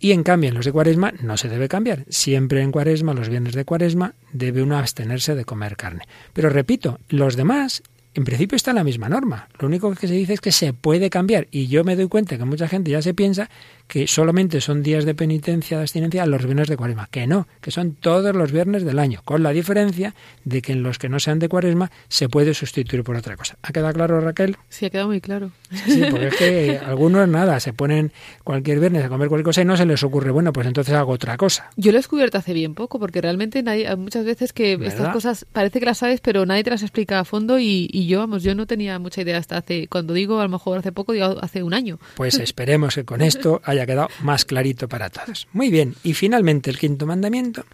[0.00, 2.04] Y en cambio, en los de cuaresma no se debe cambiar.
[2.08, 6.04] Siempre en cuaresma, los viernes de cuaresma, debe uno abstenerse de comer carne.
[6.32, 7.82] Pero repito, los demás
[8.18, 9.48] en principio está en la misma norma.
[9.60, 11.46] Lo único que se dice es que se puede cambiar.
[11.52, 13.48] Y yo me doy cuenta que mucha gente ya se piensa
[13.86, 17.08] que solamente son días de penitencia, de abstinencia, los viernes de cuaresma.
[17.10, 19.22] Que no, que son todos los viernes del año.
[19.24, 23.04] Con la diferencia de que en los que no sean de cuaresma se puede sustituir
[23.04, 23.56] por otra cosa.
[23.62, 24.56] ¿Ha quedado claro, Raquel?
[24.68, 25.52] Sí, ha quedado muy claro.
[25.86, 29.64] Sí, porque es que algunos nada, se ponen cualquier viernes a comer cualquier cosa y
[29.64, 31.70] no se les ocurre, bueno, pues entonces hago otra cosa.
[31.76, 35.46] Yo lo he descubierto hace bien poco, porque realmente nadie, muchas veces que estas cosas
[35.52, 38.42] parece que las sabes, pero nadie te las explica a fondo y, y, yo, vamos,
[38.42, 41.36] yo no tenía mucha idea hasta hace, cuando digo a lo mejor hace poco, digo
[41.40, 42.00] hace un año.
[42.16, 45.46] Pues esperemos que con esto haya quedado más clarito para todos.
[45.52, 47.64] Muy bien, y finalmente el quinto mandamiento.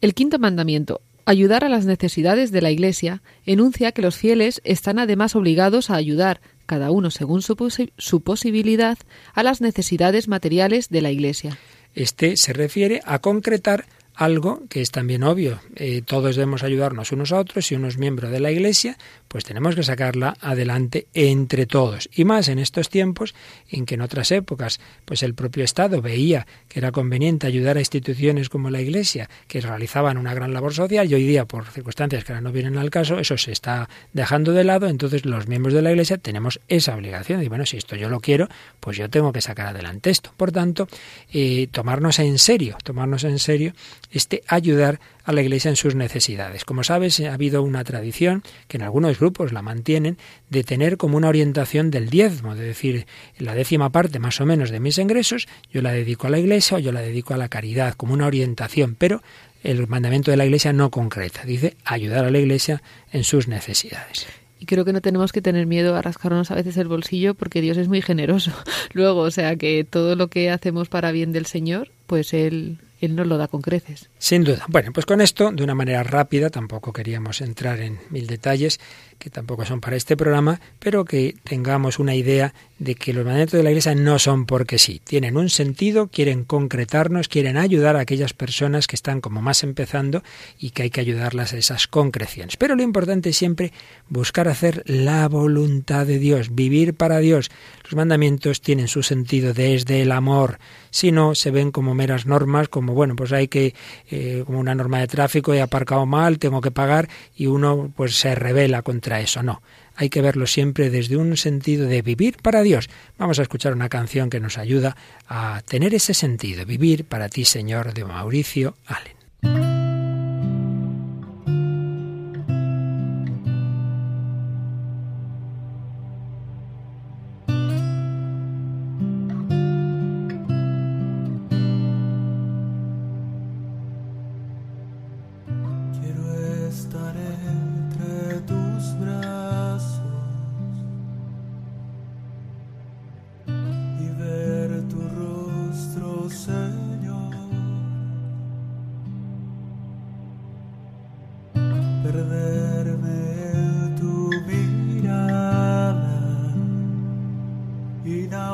[0.00, 4.98] El quinto mandamiento, ayudar a las necesidades de la Iglesia, enuncia que los fieles están
[4.98, 7.56] además obligados a ayudar, cada uno según su,
[7.98, 8.96] su posibilidad,
[9.34, 11.58] a las necesidades materiales de la Iglesia.
[11.94, 13.86] Este se refiere a concretar
[14.18, 15.60] algo que es también obvio.
[15.76, 17.66] Eh, todos debemos ayudarnos unos a otros.
[17.66, 22.08] Si uno es miembro de la Iglesia, pues tenemos que sacarla adelante entre todos.
[22.14, 23.34] Y más en estos tiempos
[23.70, 27.80] en que en otras épocas, pues el propio Estado veía que era conveniente ayudar a
[27.80, 32.24] instituciones como la Iglesia, que realizaban una gran labor social, y hoy día, por circunstancias
[32.24, 34.88] que ahora no vienen al caso, eso se está dejando de lado.
[34.88, 37.42] Entonces los miembros de la Iglesia tenemos esa obligación.
[37.42, 38.48] Y bueno, si esto yo lo quiero,
[38.80, 40.32] pues yo tengo que sacar adelante esto.
[40.36, 40.88] Por tanto,
[41.32, 43.72] eh, tomarnos en serio, tomarnos en serio
[44.10, 46.64] este ayudar a la Iglesia en sus necesidades.
[46.64, 50.16] Como sabes, ha habido una tradición, que en algunos grupos la mantienen,
[50.48, 53.06] de tener como una orientación del diezmo, de decir,
[53.38, 56.78] la décima parte más o menos de mis ingresos, yo la dedico a la Iglesia
[56.78, 59.22] o yo la dedico a la caridad, como una orientación, pero
[59.62, 64.26] el mandamiento de la Iglesia no concreta, dice ayudar a la Iglesia en sus necesidades.
[64.58, 67.60] Y creo que no tenemos que tener miedo a rascarnos a veces el bolsillo porque
[67.60, 68.52] Dios es muy generoso.
[68.94, 73.14] Luego, o sea, que todo lo que hacemos para bien del Señor, pues Él él
[73.14, 74.10] no lo da con creces.
[74.18, 74.64] Sin duda.
[74.68, 78.80] Bueno, pues con esto, de una manera rápida, tampoco queríamos entrar en mil detalles,
[79.18, 83.58] que tampoco son para este programa, pero que tengamos una idea de que los mandamientos
[83.58, 88.00] de la Iglesia no son porque sí, tienen un sentido, quieren concretarnos, quieren ayudar a
[88.00, 90.22] aquellas personas que están como más empezando
[90.58, 92.56] y que hay que ayudarlas a esas concreciones.
[92.56, 93.72] Pero lo importante es siempre
[94.08, 97.50] buscar hacer la voluntad de Dios, vivir para Dios.
[97.88, 100.58] Los mandamientos tienen su sentido desde el amor,
[100.90, 103.74] si no se ven como meras normas, como bueno, pues hay que,
[104.10, 108.16] eh, como una norma de tráfico, he aparcado mal, tengo que pagar, y uno pues
[108.16, 109.42] se revela contra eso.
[109.42, 109.62] No,
[109.96, 112.90] hay que verlo siempre desde un sentido de vivir para Dios.
[113.16, 114.94] Vamos a escuchar una canción que nos ayuda
[115.26, 120.07] a tener ese sentido, vivir para ti, Señor, de Mauricio Allen.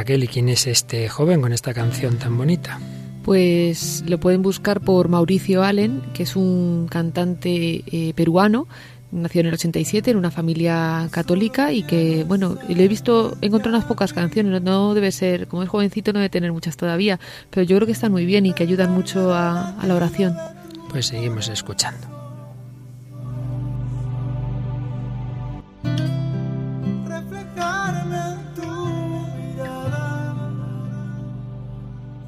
[0.00, 2.80] Raquel, ¿y quién es este joven con esta canción tan bonita?
[3.22, 8.66] Pues lo pueden buscar por Mauricio Allen, que es un cantante eh, peruano,
[9.12, 13.46] nació en el 87 en una familia católica y que, bueno, le he visto, he
[13.48, 17.20] encontrado unas pocas canciones, no debe ser, como es jovencito no debe tener muchas todavía,
[17.50, 20.34] pero yo creo que están muy bien y que ayudan mucho a, a la oración.
[20.88, 22.19] Pues seguimos escuchando.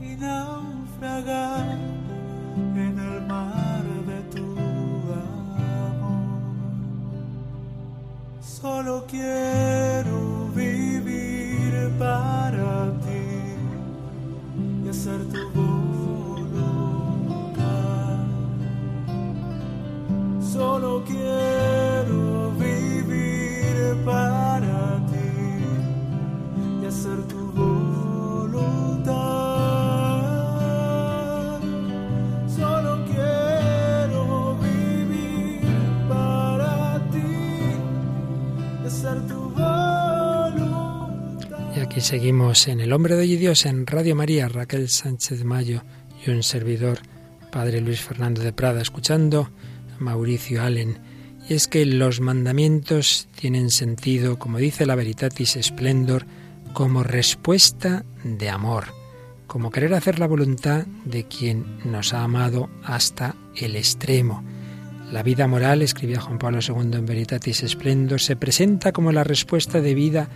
[0.03, 1.79] y naufragar
[2.57, 4.45] en el mar de tu
[5.25, 6.03] amor.
[8.41, 13.27] Solo quiero vivir para ti
[14.85, 15.72] y hacer tu voz.
[42.01, 45.83] Seguimos en El Hombre de Hoy y Dios en Radio María, Raquel Sánchez Mayo
[46.27, 47.01] y un servidor,
[47.53, 49.51] Padre Luis Fernando de Prada, escuchando
[49.99, 50.99] Mauricio Allen.
[51.49, 56.27] Y es que los mandamientos tienen sentido, como dice la Veritatis Splendor,
[56.73, 58.87] como respuesta de amor,
[59.47, 64.43] como querer hacer la voluntad de quien nos ha amado hasta el extremo.
[65.13, 69.83] La vida moral, escribía Juan Pablo II en Veritatis Splendor, se presenta como la respuesta
[69.83, 70.31] de vida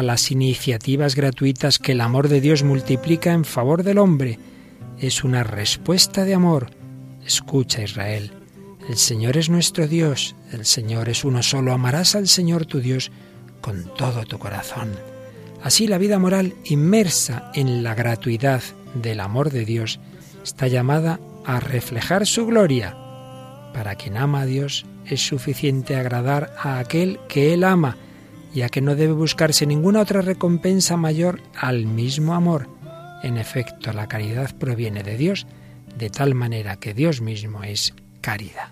[0.00, 4.38] a las iniciativas gratuitas que el amor de Dios multiplica en favor del hombre.
[4.98, 6.70] Es una respuesta de amor.
[7.26, 8.32] Escucha Israel.
[8.88, 11.74] El Señor es nuestro Dios, el Señor es uno solo.
[11.74, 13.12] Amarás al Señor tu Dios
[13.60, 14.90] con todo tu corazón.
[15.62, 18.62] Así la vida moral, inmersa en la gratuidad
[18.94, 20.00] del amor de Dios,
[20.42, 22.96] está llamada a reflejar su gloria.
[23.74, 27.98] Para quien ama a Dios es suficiente agradar a aquel que Él ama
[28.54, 32.68] ya que no debe buscarse ninguna otra recompensa mayor al mismo amor.
[33.22, 35.46] En efecto, la caridad proviene de Dios,
[35.96, 38.68] de tal manera que Dios mismo es caridad.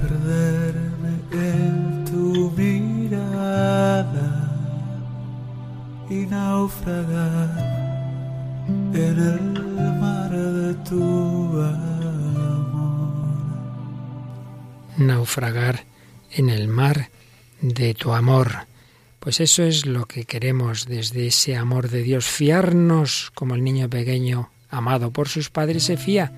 [0.00, 3.82] Perderme en tu mirada
[6.10, 7.72] y naufragar
[8.94, 11.91] en el mar de tu
[14.96, 15.84] naufragar
[16.30, 17.10] en el mar
[17.60, 18.66] de tu amor.
[19.20, 23.88] Pues eso es lo que queremos desde ese amor de Dios, fiarnos como el niño
[23.88, 26.32] pequeño amado por sus padres se fía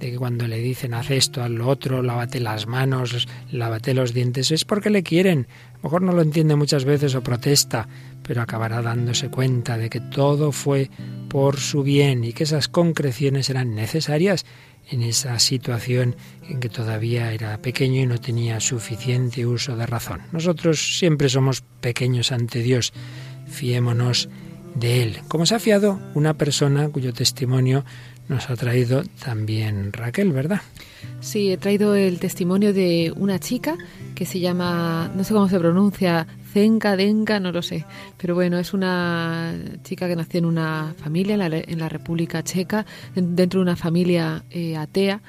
[0.00, 4.14] de que cuando le dicen haz esto, haz lo otro, lávate las manos, lávate los
[4.14, 5.46] dientes, es porque le quieren.
[5.74, 7.86] A lo mejor no lo entiende muchas veces o protesta,
[8.22, 10.90] pero acabará dándose cuenta de que todo fue
[11.28, 14.46] por su bien y que esas concreciones eran necesarias
[14.90, 16.16] en esa situación
[16.48, 20.22] en que todavía era pequeño y no tenía suficiente uso de razón.
[20.32, 22.92] Nosotros siempre somos pequeños ante Dios,
[23.48, 24.28] fiémonos
[24.74, 27.84] de Él, como se ha fiado una persona cuyo testimonio
[28.28, 30.60] nos ha traído también Raquel, ¿verdad?
[31.20, 33.76] Sí, he traído el testimonio de una chica
[34.14, 37.84] que se llama, no sé cómo se pronuncia, Zenka, Denka, no lo sé.
[38.16, 43.60] Pero bueno, es una chica que nació en una familia en la, República Checa, dentro
[43.60, 45.22] de una familia eh, atea,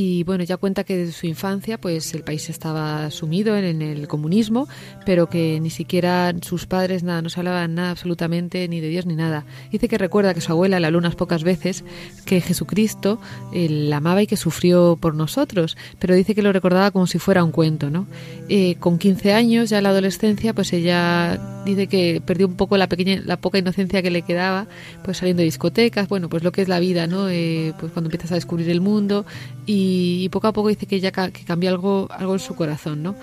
[0.00, 4.06] y bueno, ya cuenta que desde su infancia pues el país estaba sumido en, el
[4.06, 4.68] comunismo,
[5.04, 9.06] pero que ni siquiera sus padres nada, no se hablaban nada absolutamente ni de Dios
[9.06, 9.44] ni nada.
[9.72, 11.82] Dice que recuerda que su abuela habló unas pocas veces
[12.26, 13.20] que Jesucristo
[13.52, 17.42] la amaba y que sufrió por nosotros, pero dice que lo recordaba como si fuera
[17.42, 18.06] un cuento, ¿no?
[18.48, 22.76] Eh, con 15 años, ya en la adolescencia, pues ella dice que perdió un poco
[22.76, 24.68] la pequeña, la poca inocencia que le quedaba,
[25.02, 27.28] pues saliendo de discotecas, bueno, pues lo que es la vida, ¿no?
[27.28, 29.26] Eh, pues cuando empiezas a descubrir el mundo
[29.66, 33.02] y y, poco a poco dice que ya que cambió algo, algo en su corazón,
[33.02, 33.14] ¿no?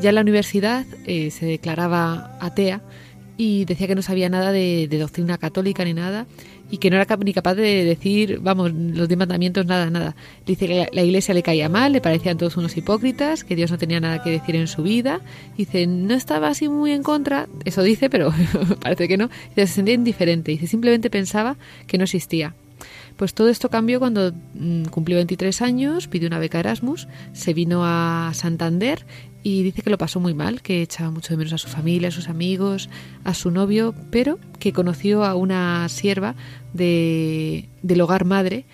[0.00, 2.80] Ya en la universidad eh, se declaraba atea
[3.36, 6.26] y decía que no sabía nada de, doctrina católica ni nada
[6.70, 10.14] y que no era ni capaz de decir, vamos, los diez mandamientos, nada, nada.
[10.46, 13.78] Dice que la iglesia le caía mal, le parecían todos unos hipócritas, que Dios no
[13.78, 15.20] tenía nada que decir en su vida.
[15.56, 18.32] Dice, no estaba así muy en contra, eso dice, pero
[18.80, 19.30] parece que no.
[19.48, 21.56] Dice, se sentía indiferente, dice, simplemente pensaba
[21.88, 22.54] que no existía.
[23.16, 27.82] Pues todo esto cambió cuando mm, cumplió 23 años, pidió una beca Erasmus, se vino
[27.84, 29.06] a Santander
[29.42, 32.08] y dice que lo pasó muy mal, que echaba mucho de menos a su familia,
[32.08, 32.90] a sus amigos,
[33.24, 36.34] a su novio, pero que conoció a una sierva
[36.72, 38.66] de, del hogar madre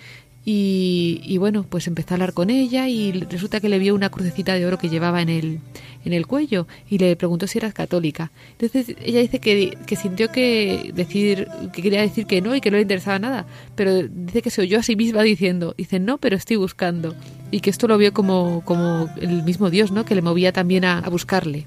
[0.49, 4.53] y, bueno, pues empezó a hablar con ella y resulta que le vio una crucecita
[4.53, 5.59] de oro que llevaba en el,
[6.05, 8.31] en el cuello y le preguntó si era católica.
[8.57, 12.71] Entonces ella dice que, que sintió que, decir, que quería decir que no y que
[12.71, 13.45] no le interesaba nada,
[13.75, 17.13] pero dice que se oyó a sí misma diciendo, dice no, pero estoy buscando.
[17.51, 20.05] Y que esto lo vio como, como el mismo Dios, ¿no?
[20.05, 21.65] Que le movía también a buscarle.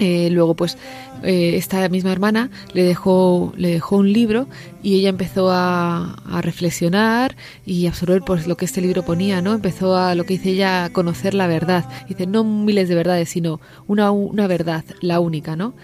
[0.00, 0.78] Eh, luego, pues,
[1.22, 4.48] eh, esta misma hermana le dejó, le dejó un libro
[4.82, 7.36] y ella empezó a, reflexionar
[7.66, 9.52] y absorber pues, lo que este libro ponía, ¿no?
[9.52, 11.84] Empezó a, lo que dice ella, conocer la verdad.
[12.08, 15.74] Dice, no miles de verdades, sino una, una verdad, la única, ¿no?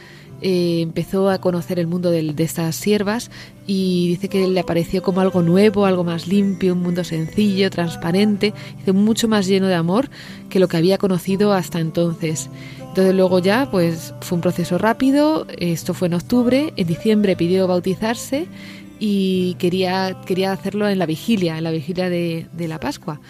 [0.43, 3.31] eh, empezó a conocer el mundo de, de, estas siervas
[3.67, 8.53] y dice que le apareció como algo nuevo, algo más limpio, un mundo sencillo, transparente,
[8.79, 10.11] dice, mucho más lleno de amor
[10.51, 12.51] que lo que había conocido hasta entonces.
[12.97, 17.67] Entonces luego ya pues fue un proceso rápido, esto fue en octubre, en diciembre pidió
[17.67, 18.47] bautizarse
[18.99, 23.21] y quería, quería hacerlo en la vigilia, en la vigilia de, de la Pascua.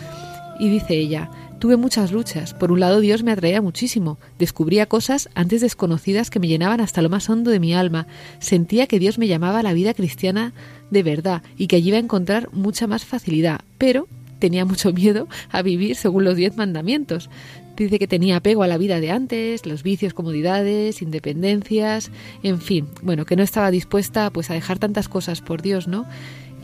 [0.61, 2.55] Y dice ella, Tuve muchas luchas.
[2.55, 4.19] Por un lado, Dios me atraía muchísimo.
[4.39, 8.07] Descubría cosas antes desconocidas que me llenaban hasta lo más hondo de mi alma.
[8.39, 10.53] Sentía que Dios me llamaba a la vida cristiana
[10.91, 13.63] de verdad y que allí iba a encontrar mucha más facilidad.
[13.79, 14.07] Pero
[14.39, 17.31] tenía mucho miedo a vivir según los diez mandamientos.
[17.77, 22.11] Dice que tenía apego a la vida de antes, los vicios, comodidades, independencias,
[22.43, 26.07] en fin, bueno, que no estaba dispuesta pues a dejar tantas cosas por Dios, ¿no?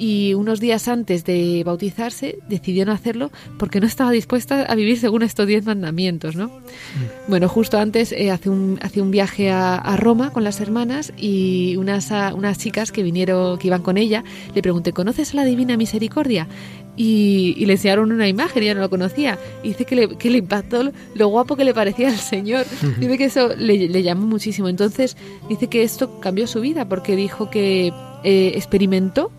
[0.02, 4.98] Y unos días antes de bautizarse decidió no hacerlo porque no estaba dispuesta a vivir
[4.98, 6.48] según estos diez mandamientos, ¿no?
[6.48, 7.28] Mm.
[7.28, 11.12] Bueno, justo antes eh, hace, un, hace un viaje a, a, Roma con las hermanas
[11.16, 15.36] y unas, a, unas chicas que vinieron, que iban con ella, le pregunté, ¿conoces a
[15.36, 16.48] la Divina Misericordia?
[16.96, 19.38] Y, y, le enseñaron una imagen, ella no lo conocía.
[19.62, 22.66] Y dice que le, que le impactó lo guapo que le parecía al Señor.
[22.98, 24.68] Dice que eso le, le llamó muchísimo.
[24.68, 25.16] Entonces
[25.48, 27.92] dice que esto cambió su vida porque dijo que
[28.24, 29.30] eh, experimentó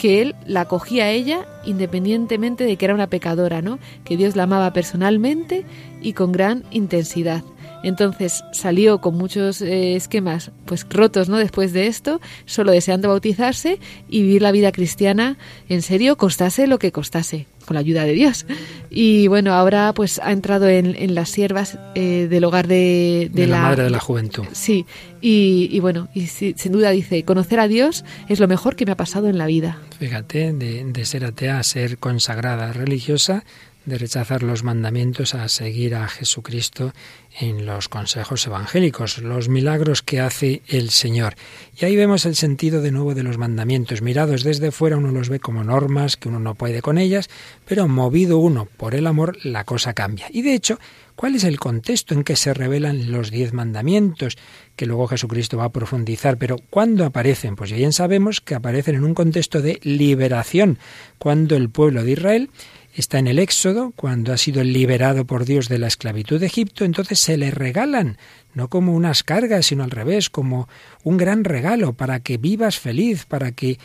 [0.00, 3.78] que él la acogía a ella independientemente de que era una pecadora, ¿no?
[4.02, 5.66] Que Dios la amaba personalmente
[6.00, 7.44] y con gran intensidad.
[7.82, 11.36] Entonces salió con muchos eh, esquemas pues rotos, ¿no?
[11.36, 13.78] Después de esto, solo deseando bautizarse
[14.08, 15.36] y vivir la vida cristiana
[15.68, 18.46] en serio, costase lo que costase, con la ayuda de Dios.
[18.90, 23.62] Y bueno, ahora pues ha entrado en, las siervas eh, del hogar de, de, la,
[23.62, 24.44] madre de la juventud.
[24.50, 24.86] Sí,
[25.20, 28.90] y, y bueno, y sin duda dice, conocer a Dios es lo mejor que me
[28.90, 29.78] ha pasado en la vida.
[30.00, 33.44] Fíjate, de, de ser atea a ser consagrada religiosa,
[33.86, 36.92] de rechazar los mandamientos a seguir a Jesucristo
[37.38, 41.34] en los consejos evangélicos, los milagros que hace el Señor.
[41.80, 44.02] Y ahí vemos el sentido de nuevo de los mandamientos.
[44.02, 47.28] Mirados desde fuera uno los ve como normas, que uno no puede con ellas,
[47.66, 50.26] pero movido uno por el amor, la cosa cambia.
[50.30, 50.78] Y de hecho,
[51.14, 54.36] ¿cuál es el contexto en que se revelan los diez mandamientos?
[54.76, 56.36] Que luego Jesucristo va a profundizar.
[56.36, 57.56] Pero ¿cuándo aparecen?
[57.56, 60.78] Pues bien sabemos que aparecen en un contexto de liberación,
[61.18, 62.50] cuando el pueblo de Israel
[63.00, 66.84] está en el Éxodo, cuando ha sido liberado por Dios de la esclavitud de Egipto,
[66.84, 68.18] entonces se le regalan,
[68.54, 70.68] no como unas cargas, sino al revés, como
[71.02, 73.78] un gran regalo para que vivas feliz, para que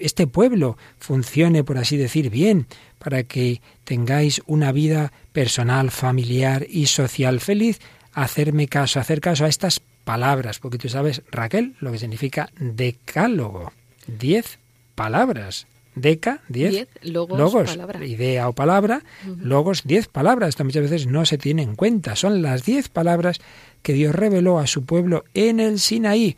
[0.00, 2.66] este pueblo funcione, por así decir, bien,
[2.98, 7.80] para que tengáis una vida personal, familiar y social feliz,
[8.12, 13.72] hacerme caso, hacer caso a estas palabras, porque tú sabes, Raquel, lo que significa decálogo,
[14.06, 14.58] diez
[14.94, 15.66] palabras.
[16.00, 19.02] Deca, diez, logos, idea o palabra,
[19.38, 20.50] logos, diez palabras.
[20.50, 22.16] Esto muchas veces no se tiene en cuenta.
[22.16, 23.38] Son las diez palabras
[23.82, 26.36] que Dios reveló a su pueblo en el Sinaí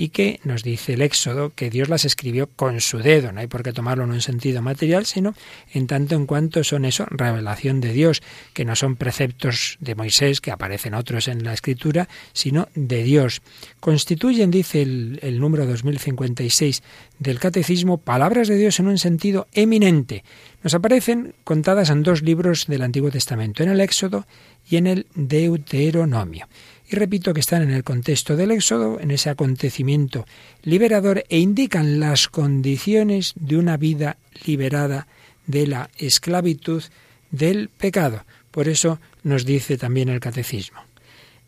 [0.00, 3.32] y que nos dice el Éxodo que Dios las escribió con su dedo.
[3.32, 5.34] No hay por qué tomarlo en un sentido material, sino
[5.74, 8.22] en tanto en cuanto son eso, revelación de Dios,
[8.54, 13.42] que no son preceptos de Moisés, que aparecen otros en la Escritura, sino de Dios.
[13.80, 16.80] Constituyen, dice el, el número 2056
[17.18, 20.22] del Catecismo, palabras de Dios en un sentido eminente.
[20.62, 24.26] Nos aparecen contadas en dos libros del Antiguo Testamento, en el Éxodo
[24.70, 26.46] y en el Deuteronomio.
[26.90, 30.24] Y repito que están en el contexto del Éxodo, en ese acontecimiento
[30.62, 34.16] liberador, e indican las condiciones de una vida
[34.46, 35.06] liberada
[35.46, 36.82] de la esclavitud
[37.30, 38.24] del pecado.
[38.50, 40.78] Por eso nos dice también el catecismo.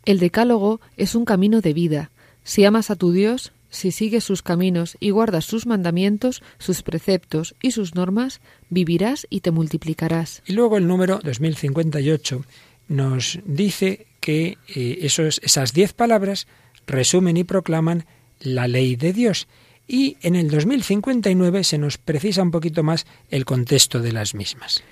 [0.05, 2.11] El decálogo es un camino de vida.
[2.43, 7.55] Si amas a tu Dios, si sigues sus caminos y guardas sus mandamientos, sus preceptos
[7.61, 10.43] y sus normas, vivirás y te multiplicarás.
[10.45, 12.43] Y luego el número 2058
[12.89, 16.47] nos dice que eh, esas diez palabras
[16.87, 18.05] resumen y proclaman
[18.39, 19.47] la ley de Dios.
[19.87, 24.83] Y en el 2059 se nos precisa un poquito más el contexto de las mismas.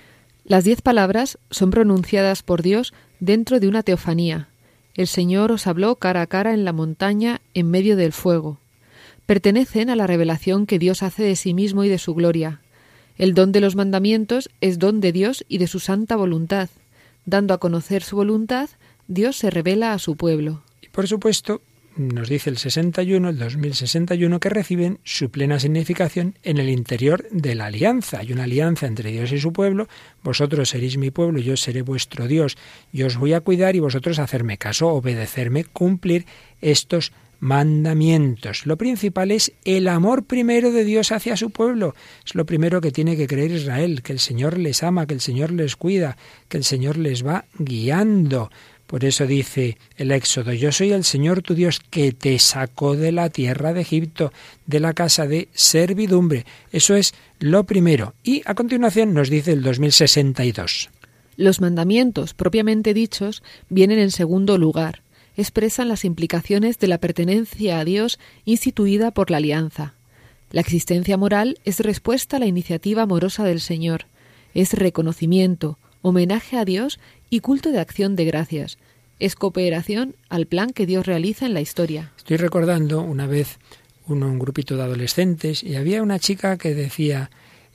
[0.44, 4.48] Las diez palabras son pronunciadas por Dios dentro de una teofanía.
[4.94, 8.58] El Señor os habló cara a cara en la montaña en medio del fuego.
[9.26, 12.60] Pertenecen a la revelación que Dios hace de sí mismo y de su gloria.
[13.16, 16.68] El don de los mandamientos es don de Dios y de su santa voluntad.
[17.26, 18.70] Dando a conocer su voluntad,
[19.10, 20.62] Dios se revela a su pueblo.
[20.80, 21.62] Y por supuesto,
[21.96, 27.56] nos dice el 61, el 2061, que reciben su plena significación en el interior de
[27.56, 28.20] la alianza.
[28.20, 29.88] Hay una alianza entre Dios y su pueblo.
[30.22, 32.56] Vosotros seréis mi pueblo, yo seré vuestro Dios.
[32.92, 36.24] Yo os voy a cuidar y vosotros hacerme caso, obedecerme, cumplir
[36.60, 38.64] estos mandamientos.
[38.64, 41.96] Lo principal es el amor primero de Dios hacia su pueblo.
[42.24, 45.20] Es lo primero que tiene que creer Israel, que el Señor les ama, que el
[45.20, 46.16] Señor les cuida,
[46.48, 48.50] que el Señor les va guiando
[48.90, 53.12] Por eso dice el Éxodo, yo soy el Señor tu Dios que te sacó de
[53.12, 54.32] la tierra de Egipto,
[54.66, 56.44] de la casa de servidumbre.
[56.72, 58.14] Eso es lo primero.
[58.24, 60.90] Y a continuación nos dice el 2062.
[61.36, 65.02] Los mandamientos propiamente dichos vienen en segundo lugar.
[65.36, 69.94] Expresan las implicaciones de la pertenencia a Dios instituida por la alianza.
[70.50, 74.06] La existencia moral es respuesta a la iniciativa amorosa del Señor.
[74.52, 76.98] Es reconocimiento, homenaje a Dios
[77.30, 78.78] y culto de acción de gracias.
[79.18, 82.12] Es cooperación al plan que Dios realiza en la historia.
[82.18, 83.58] Estoy recordando una vez
[84.06, 87.30] un grupito de adolescentes y había una chica que decía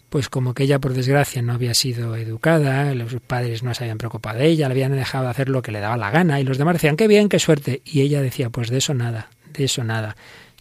[0.10, 3.97] pues como que ella por desgracia no había sido educada, los padres no se habían
[3.97, 6.58] preocupado de ella, le habían dejado hacer lo que le daba la gana y los
[6.58, 9.84] demás decían qué bien, qué suerte y ella decía pues de eso nada, de eso
[9.84, 10.16] nada.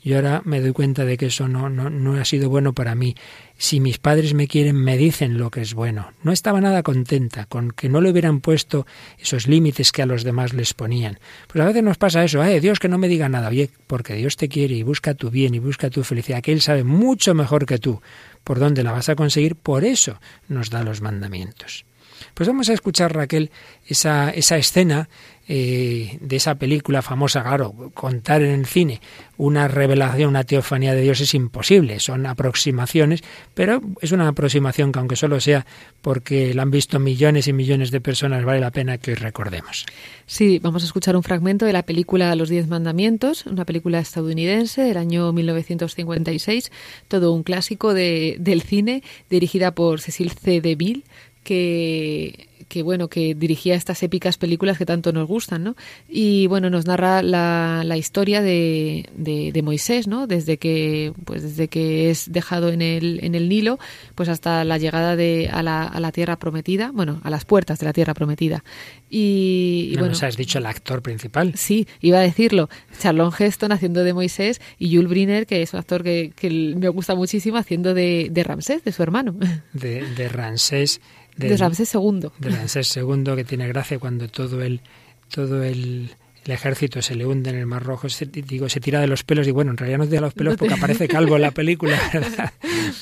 [0.05, 2.95] Yo ahora me doy cuenta de que eso no, no, no ha sido bueno para
[2.95, 3.15] mí.
[3.57, 6.13] Si mis padres me quieren, me dicen lo que es bueno.
[6.23, 8.87] No estaba nada contenta con que no le hubieran puesto
[9.19, 11.19] esos límites que a los demás les ponían.
[11.51, 14.15] Pues a veces nos pasa eso, eh, Dios que no me diga nada, oye, porque
[14.15, 17.33] Dios te quiere y busca tu bien y busca tu felicidad, que Él sabe mucho
[17.33, 18.03] mejor que tú
[18.45, 21.87] por dónde la vas a conseguir, por eso nos da los mandamientos.
[22.33, 23.51] Pues vamos a escuchar, Raquel,
[23.87, 25.09] esa, esa escena
[25.47, 29.03] eh, de esa película famosa, claro, contar en el cine
[29.37, 33.23] una revelación, una teofanía de Dios es imposible, son aproximaciones,
[33.53, 35.67] pero es una aproximación que aunque solo sea
[36.01, 39.85] porque la han visto millones y millones de personas, vale la pena que hoy recordemos.
[40.25, 44.81] Sí, vamos a escuchar un fragmento de la película Los Diez Mandamientos, una película estadounidense
[44.81, 46.73] del año 1956,
[47.07, 50.63] todo un clásico de, del cine, dirigida por Cecil C.
[50.63, 51.05] DeVille,
[51.45, 55.77] que que bueno que dirigía estas épicas películas que tanto nos gustan no
[56.09, 61.69] y bueno nos narra la, la historia de, de, Moisés no desde que pues desde
[61.69, 63.79] que es dejado en el en el Nilo
[64.15, 67.79] pues hasta la llegada de a la, a la tierra prometida bueno a las puertas
[67.79, 68.65] de la tierra prometida.
[69.09, 71.55] Y, y bueno nos has dicho el actor principal.
[71.55, 72.69] Sí iba a decirlo
[72.99, 76.89] Charlon Heston haciendo de Moisés y Jules Briner que es un actor que, que me
[76.89, 79.37] gusta muchísimo haciendo de, de Ramsés de su hermano.
[79.73, 81.01] De, de Ramsés
[81.37, 82.29] de Ramsés II.
[82.39, 84.81] De Ramsés II, que tiene gracia cuando todo el,
[85.29, 86.11] todo el,
[86.45, 89.25] el ejército se le hunde en el Mar Rojo, se, digo, se tira de los
[89.25, 91.51] pelos y bueno, en realidad no tira de los pelos porque aparece calvo en la
[91.53, 92.53] película, ¿verdad?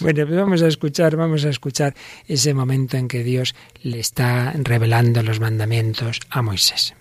[0.00, 1.94] Bueno, pues vamos a escuchar, vamos a escuchar
[2.26, 6.94] ese momento en que Dios le está revelando los mandamientos a Moisés.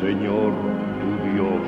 [0.00, 0.52] Señor
[1.00, 1.66] tu Dios.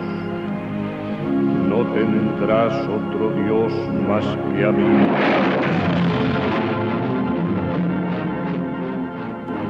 [1.68, 3.72] No tendrás otro Dios
[4.08, 5.06] más que a mí.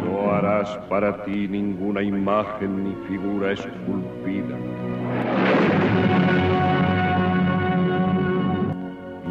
[0.04, 4.56] No harás para ti ninguna imagen ni figura esculpida.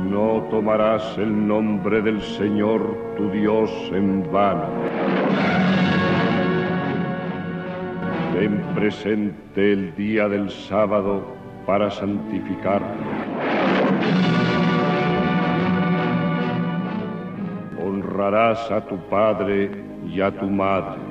[0.10, 2.82] No tomarás el nombre del Señor
[3.18, 4.68] tu Dios en vano.
[8.78, 11.25] Presente el día del sábado
[11.65, 12.86] para santificarlo.
[17.84, 19.71] Honrarás a tu padre
[20.07, 21.01] y a tu madre.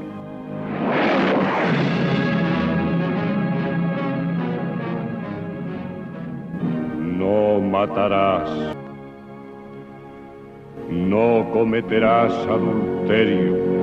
[7.19, 8.77] No matarás.
[10.89, 13.76] No cometerás adulterio.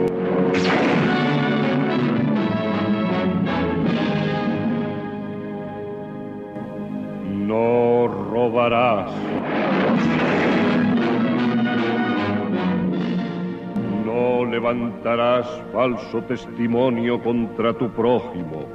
[14.64, 18.66] Levantarás falso testimonio contra tu prójimo.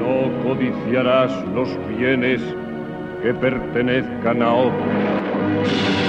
[0.00, 2.40] No codiciarás los bienes
[3.22, 6.01] que pertenezcan a otros.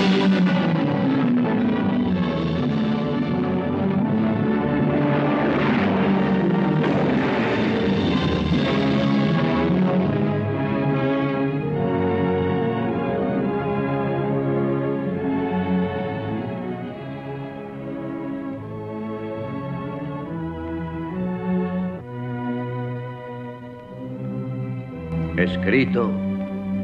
[25.44, 26.12] Escrito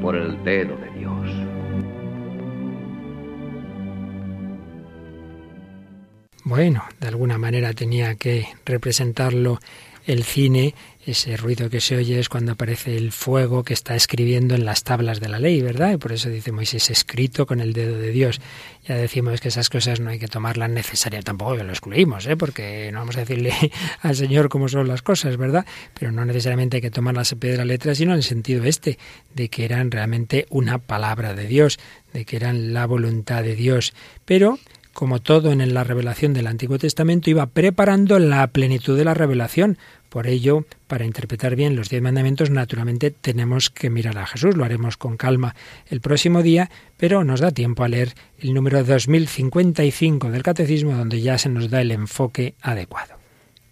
[0.02, 1.50] por el dedo de Dios.
[6.44, 9.60] Bueno, de alguna manera tenía que representarlo
[10.10, 10.74] el cine
[11.06, 14.84] ese ruido que se oye es cuando aparece el fuego que está escribiendo en las
[14.84, 15.94] tablas de la ley, ¿verdad?
[15.94, 18.42] Y por eso dice Moisés escrito con el dedo de Dios.
[18.88, 22.38] Ya decimos que esas cosas no hay que tomarlas necesarias, tampoco que lo excluimos, ¿eh?
[22.38, 23.54] porque no vamos a decirle
[24.02, 25.66] al Señor cómo son las cosas, ¿verdad?
[25.98, 28.64] Pero no necesariamente hay que tomarlas a pie de la letra, sino en el sentido
[28.66, 29.00] este,
[29.34, 31.80] de que eran realmente una palabra de Dios,
[32.14, 33.94] de que eran la voluntad de Dios.
[34.26, 34.60] Pero
[35.00, 39.78] como todo en la revelación del Antiguo Testamento, iba preparando la plenitud de la revelación.
[40.10, 44.58] Por ello, para interpretar bien los diez mandamientos, naturalmente tenemos que mirar a Jesús.
[44.58, 45.56] Lo haremos con calma
[45.88, 51.22] el próximo día, pero nos da tiempo a leer el número 2055 del Catecismo, donde
[51.22, 53.16] ya se nos da el enfoque adecuado.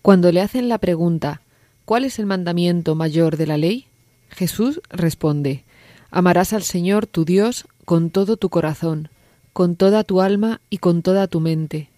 [0.02, 1.42] Cuando le hacen la pregunta,
[1.86, 3.88] ¿cuál es el mandamiento mayor de la ley?
[4.30, 5.64] Jesús responde,
[6.12, 9.10] Amarás al Señor tu Dios con todo tu corazón
[9.58, 11.90] con toda tu alma y con toda tu mente.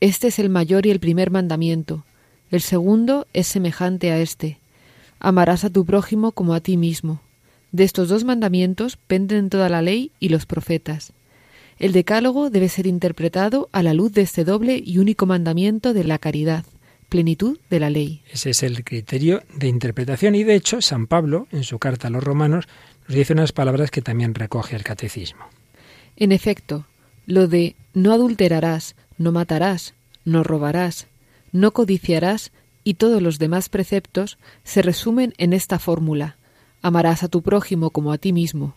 [0.00, 2.04] Este es el mayor y el primer mandamiento.
[2.50, 4.58] El segundo es semejante a este.
[5.18, 7.20] Amarás a tu prójimo como a ti mismo.
[7.72, 11.12] De estos dos mandamientos penden toda la ley y los profetas.
[11.78, 16.04] El decálogo debe ser interpretado a la luz de este doble y único mandamiento de
[16.04, 16.64] la caridad,
[17.08, 18.22] plenitud de la ley.
[18.30, 22.10] Ese es el criterio de interpretación y de hecho San Pablo, en su carta a
[22.10, 22.66] los romanos,
[23.08, 25.44] nos dice unas palabras que también recoge el catecismo.
[26.16, 26.86] En efecto,
[27.26, 29.94] lo de no adulterarás, no matarás,
[30.24, 31.08] no robarás,
[31.56, 32.52] no codiciarás
[32.84, 36.36] y todos los demás preceptos se resumen en esta fórmula.
[36.82, 38.76] Amarás a tu prójimo como a ti mismo.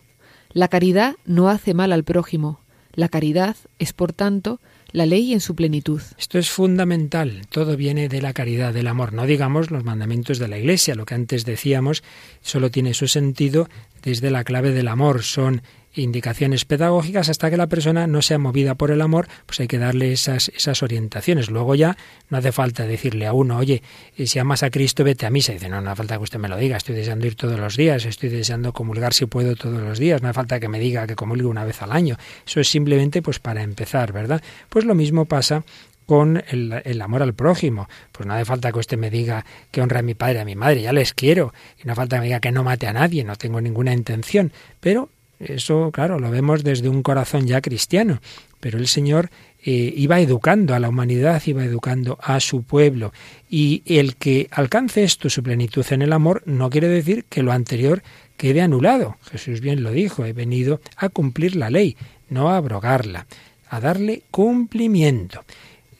[0.52, 2.60] La caridad no hace mal al prójimo.
[2.92, 4.60] La caridad es, por tanto,
[4.90, 6.02] la ley en su plenitud.
[6.18, 7.42] Esto es fundamental.
[7.50, 9.12] Todo viene de la caridad, del amor.
[9.12, 10.96] No digamos los mandamientos de la Iglesia.
[10.96, 12.02] Lo que antes decíamos
[12.40, 13.68] solo tiene su sentido
[14.02, 15.22] desde la clave del amor.
[15.22, 15.62] Son
[15.94, 19.78] indicaciones pedagógicas hasta que la persona no sea movida por el amor, pues hay que
[19.78, 21.50] darle esas, esas orientaciones.
[21.50, 21.96] Luego ya
[22.28, 23.82] no hace falta decirle a uno, oye,
[24.16, 25.52] eh, si amas a Cristo, vete a misa.
[25.52, 27.76] dice, no, no hace falta que usted me lo diga, estoy deseando ir todos los
[27.76, 31.06] días, estoy deseando comulgar si puedo todos los días, no hace falta que me diga
[31.06, 32.16] que comulgue una vez al año.
[32.46, 34.42] Eso es simplemente pues para empezar, ¿verdad?
[34.68, 35.64] Pues lo mismo pasa
[36.06, 37.88] con el, el, amor al prójimo.
[38.10, 40.56] Pues no hace falta que usted me diga que honre a mi padre, a mi
[40.56, 41.52] madre, ya les quiero.
[41.78, 43.92] Y no hace falta que me diga que no mate a nadie, no tengo ninguna
[43.92, 44.52] intención.
[44.80, 45.08] Pero
[45.40, 48.20] eso, claro, lo vemos desde un corazón ya cristiano,
[48.60, 49.30] pero el Señor
[49.62, 53.12] eh, iba educando a la humanidad, iba educando a su pueblo.
[53.48, 57.52] Y el que alcance esto, su plenitud en el amor, no quiere decir que lo
[57.52, 58.02] anterior
[58.36, 59.16] quede anulado.
[59.30, 61.96] Jesús bien lo dijo, he venido a cumplir la ley,
[62.28, 63.26] no a abrogarla,
[63.68, 65.44] a darle cumplimiento.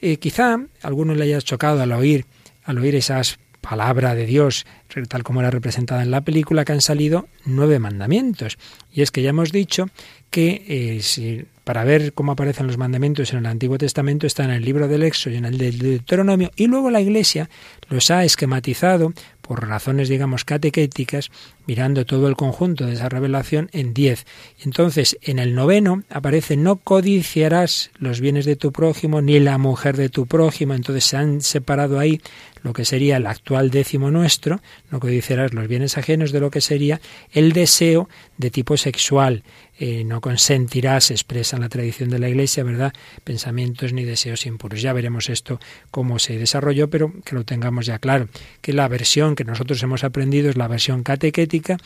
[0.01, 2.25] Eh, quizá a alguno le haya chocado al oír,
[2.63, 4.65] al oír esas palabra de Dios,
[5.07, 8.57] tal como era representada en la película, que han salido nueve mandamientos.
[8.91, 9.87] Y es que ya hemos dicho
[10.29, 14.51] que eh, si, para ver cómo aparecen los mandamientos en el Antiguo Testamento está en
[14.51, 17.49] el libro del Éxodo y en el del Deuteronomio, y luego la Iglesia
[17.89, 21.29] los ha esquematizado por razones, digamos, catequéticas,
[21.67, 24.25] mirando todo el conjunto de esa revelación en diez.
[24.63, 29.97] Entonces, en el noveno aparece no codiciarás los bienes de tu prójimo ni la mujer
[29.97, 30.73] de tu prójimo.
[30.73, 32.21] Entonces se han separado ahí
[32.63, 36.61] lo que sería el actual décimo nuestro, no codiciarás los bienes ajenos de lo que
[36.61, 37.01] sería
[37.31, 39.43] el deseo de tipo sexual.
[39.79, 42.93] Eh, no consentirás, expresa en la tradición de la Iglesia, ¿verdad?
[43.23, 44.81] Pensamientos ni deseos impuros.
[44.81, 45.59] Ya veremos esto
[45.89, 48.27] cómo se desarrolló, pero que lo tengamos ya claro.
[48.61, 51.77] Que la versión que nosotros hemos aprendido es la versión catequética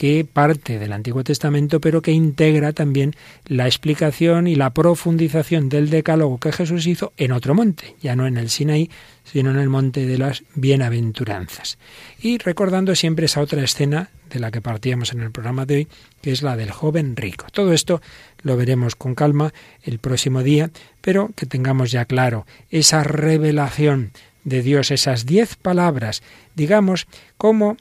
[0.00, 5.90] que parte del Antiguo Testamento, pero que integra también la explicación y la profundización del
[5.90, 8.88] decálogo que Jesús hizo en otro monte, ya no en el Sinaí,
[9.24, 11.76] sino en el monte de las bienaventuranzas.
[12.18, 15.88] Y recordando siempre esa otra escena de la que partíamos en el programa de hoy,
[16.22, 17.44] que es la del joven rico.
[17.52, 18.00] Todo esto
[18.40, 20.70] lo veremos con calma el próximo día,
[21.02, 24.12] pero que tengamos ya claro esa revelación
[24.44, 26.22] de Dios, esas diez palabras,
[26.54, 27.76] digamos, como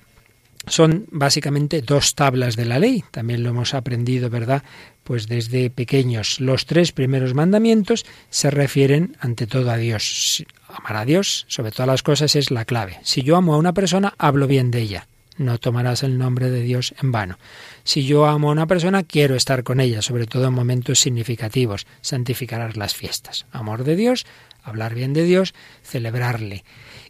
[0.69, 3.03] son básicamente dos tablas de la ley.
[3.11, 4.63] También lo hemos aprendido, ¿verdad?
[5.03, 6.39] Pues desde pequeños.
[6.39, 10.45] Los tres primeros mandamientos se refieren ante todo a Dios.
[10.67, 12.99] Amar a Dios, sobre todas las cosas, es la clave.
[13.03, 15.07] Si yo amo a una persona, hablo bien de ella.
[15.37, 17.39] No tomarás el nombre de Dios en vano.
[17.83, 21.87] Si yo amo a una persona, quiero estar con ella, sobre todo en momentos significativos.
[22.01, 23.45] Santificarás las fiestas.
[23.51, 24.25] Amor de Dios,
[24.63, 26.65] hablar bien de Dios, celebrarle.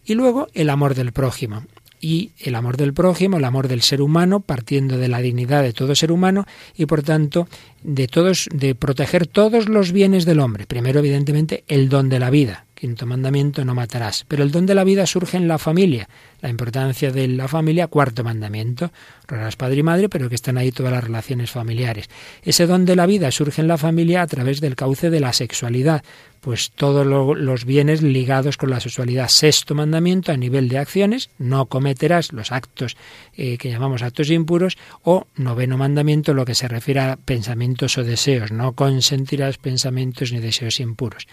[0.05, 1.65] Y luego el amor del prójimo
[1.99, 5.73] y el amor del prójimo, el amor del ser humano, partiendo de la dignidad de
[5.73, 6.45] todo ser humano
[6.75, 7.47] y por tanto
[7.83, 10.65] de todos de proteger todos los bienes del hombre.
[10.65, 14.23] Primero evidentemente el don de la vida, Quinto mandamiento, no matarás.
[14.29, 16.07] Pero el don de la vida surge en la familia.
[16.39, 18.89] La importancia de la familia, cuarto mandamiento.
[19.27, 22.09] Honrarás padre y madre, pero que están ahí todas las relaciones familiares.
[22.41, 25.33] Ese don de la vida surge en la familia a través del cauce de la
[25.33, 26.05] sexualidad.
[26.39, 29.27] Pues todos los bienes ligados con la sexualidad.
[29.27, 32.95] Sexto mandamiento a nivel de acciones, no cometerás los actos
[33.33, 34.77] eh, que llamamos actos impuros.
[35.03, 38.53] O noveno mandamiento, lo que se refiere a pensamientos o deseos.
[38.53, 41.27] No consentirás pensamientos ni deseos impuros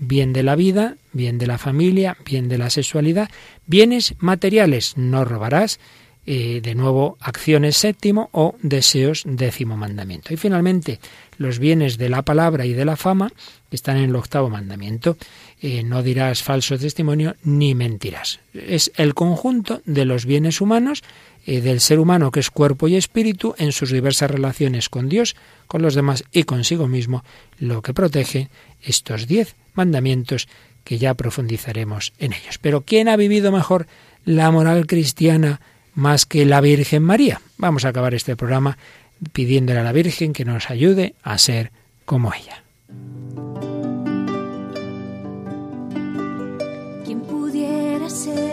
[0.00, 3.30] bien de la vida, bien de la familia, bien de la sexualidad,
[3.66, 5.78] bienes materiales, no robarás,
[6.26, 10.34] eh, de nuevo acciones séptimo o deseos décimo mandamiento.
[10.34, 11.00] Y finalmente
[11.38, 13.32] los bienes de la palabra y de la fama
[13.70, 15.16] están en el octavo mandamiento.
[15.62, 18.40] Eh, no dirás falso testimonio ni mentirás.
[18.52, 21.02] Es el conjunto de los bienes humanos
[21.46, 25.34] eh, del ser humano que es cuerpo y espíritu en sus diversas relaciones con Dios,
[25.70, 27.22] con los demás y consigo mismo,
[27.60, 28.50] lo que protege
[28.82, 30.48] estos diez mandamientos
[30.82, 32.58] que ya profundizaremos en ellos.
[32.58, 33.86] Pero ¿quién ha vivido mejor
[34.24, 35.60] la moral cristiana
[35.94, 37.40] más que la Virgen María?
[37.56, 38.78] Vamos a acabar este programa
[39.32, 41.70] pidiéndole a la Virgen que nos ayude a ser
[42.04, 42.64] como ella.
[47.04, 48.49] ¿Quién pudiera ser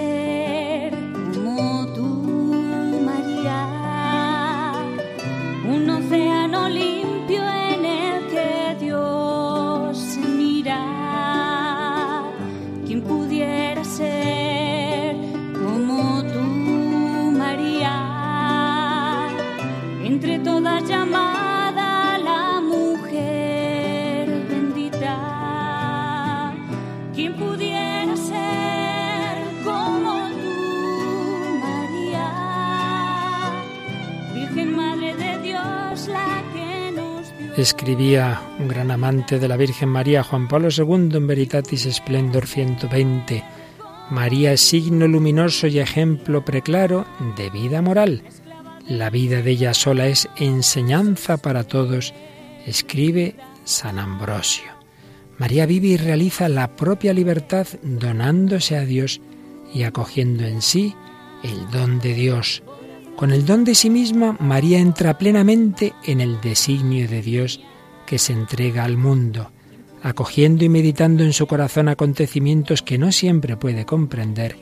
[37.58, 43.44] Escribía un gran amante de la Virgen María, Juan Pablo II, en Veritatis Splendor 120.
[44.12, 48.22] María es signo luminoso y ejemplo preclaro de vida moral.
[48.88, 52.14] La vida de ella sola es enseñanza para todos,
[52.68, 53.34] escribe
[53.64, 54.72] San Ambrosio.
[55.40, 59.20] María vive y realiza la propia libertad donándose a Dios
[59.74, 60.94] y acogiendo en sí
[61.42, 62.62] el don de Dios.
[63.18, 67.60] Con el don de sí misma, María entra plenamente en el designio de Dios
[68.06, 69.52] que se entrega al mundo,
[70.04, 74.56] acogiendo y meditando en su corazón acontecimientos que no siempre puede comprender,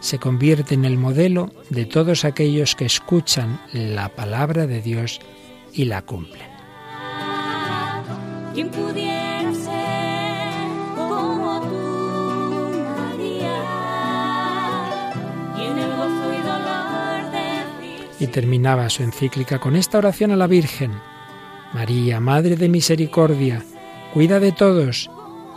[0.00, 5.20] se convierte en el modelo de todos aquellos que escuchan la palabra de Dios
[5.74, 6.48] y la cumplen.
[8.54, 9.29] ¿Quién pudiera
[18.20, 20.92] Y terminaba su encíclica con esta oración a la Virgen.
[21.72, 23.64] María, Madre de Misericordia,
[24.12, 25.10] cuida de todos,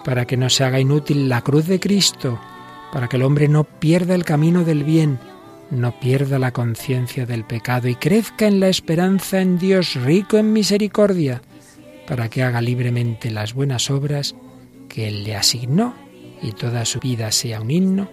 [0.04, 2.40] para que no se haga inútil la cruz de Cristo,
[2.92, 5.20] para que el hombre no pierda el camino del bien,
[5.72, 10.54] no pierda la conciencia del pecado y crezca en la esperanza en Dios rico en
[10.54, 11.42] misericordia,
[12.08, 14.36] para que haga libremente las buenas obras
[14.88, 15.96] que Él le asignó
[16.42, 18.10] y toda su vida sea un himno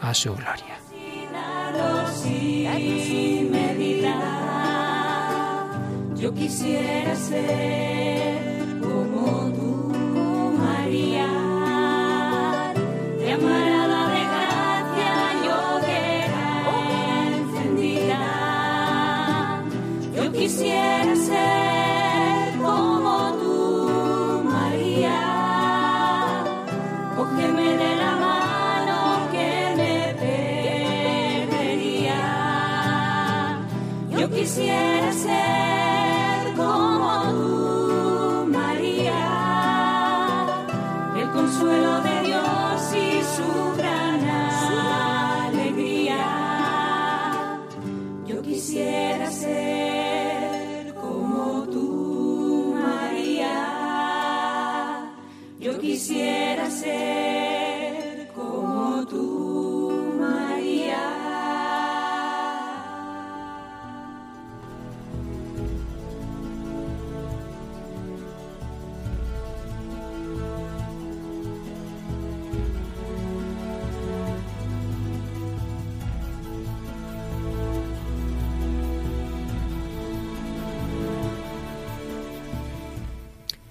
[0.00, 0.78] a su gloria.
[6.32, 7.99] Quisiera ser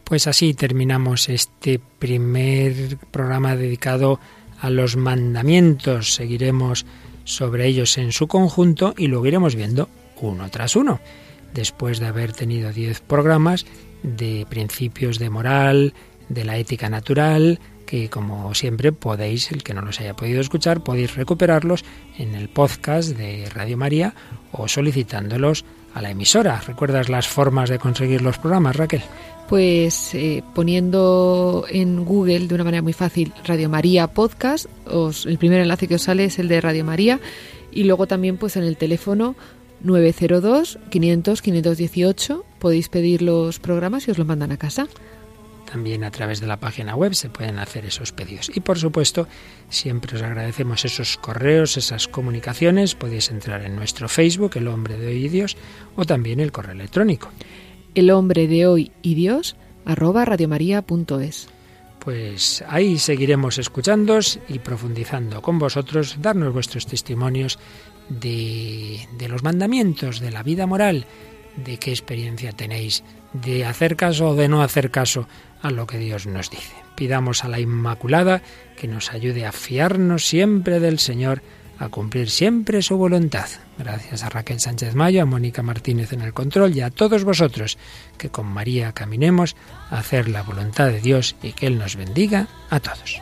[0.10, 4.20] Pues así terminamos este primer programa dedicado
[4.60, 6.16] a los mandamientos.
[6.16, 6.88] Seguiremos
[7.26, 9.88] sobre ellos en su conjunto y luego iremos viendo
[10.20, 11.00] uno tras uno.
[11.54, 13.68] Después de haber tenido diez programas
[14.02, 15.94] de principios de moral,
[16.28, 20.84] de la ética natural, que como siempre podéis, el que no los haya podido escuchar,
[20.84, 21.86] podéis recuperarlos
[22.18, 24.16] en el podcast de Radio María
[24.52, 26.62] o solicitándolos a la emisora.
[26.66, 29.04] ¿Recuerdas las formas de conseguir los programas, Raquel?
[29.50, 35.40] Pues eh, poniendo en Google de una manera muy fácil Radio María Podcast, os, el
[35.40, 37.20] primer enlace que os sale es el de Radio María
[37.72, 39.36] y luego también pues en el teléfono
[39.82, 44.88] 902 500 518 podéis pedir los programas y os los mandan a casa.
[45.66, 48.52] También a través de la página web se pueden hacer esos pedidos.
[48.56, 49.28] Y por supuesto,
[49.70, 52.94] siempre os agradecemos esos correos, esas comunicaciones.
[52.94, 55.58] Podéis entrar en nuestro Facebook, El Hombre de Hoy Dios,
[55.96, 57.30] o también el correo electrónico.
[57.96, 61.50] El hombre de hoy y Dios arroba radiomaria.es.
[62.00, 67.60] Pues ahí seguiremos escuchándos y profundizando con vosotros, darnos vuestros testimonios
[68.08, 71.06] de, de los mandamientos, de la vida moral,
[71.58, 75.28] de qué experiencia tenéis de hacer caso o de no hacer caso
[75.62, 76.74] a lo que Dios nos dice.
[76.96, 78.42] Pidamos a la Inmaculada
[78.78, 81.42] que nos ayude a fiarnos siempre del Señor,
[81.80, 83.48] a cumplir siempre su voluntad.
[83.78, 87.78] Gracias a Raquel Sánchez Mayo, a Mónica Martínez en el control y a todos vosotros
[88.18, 89.56] que con María caminemos
[89.90, 93.22] a hacer la voluntad de Dios y que Él nos bendiga a todos.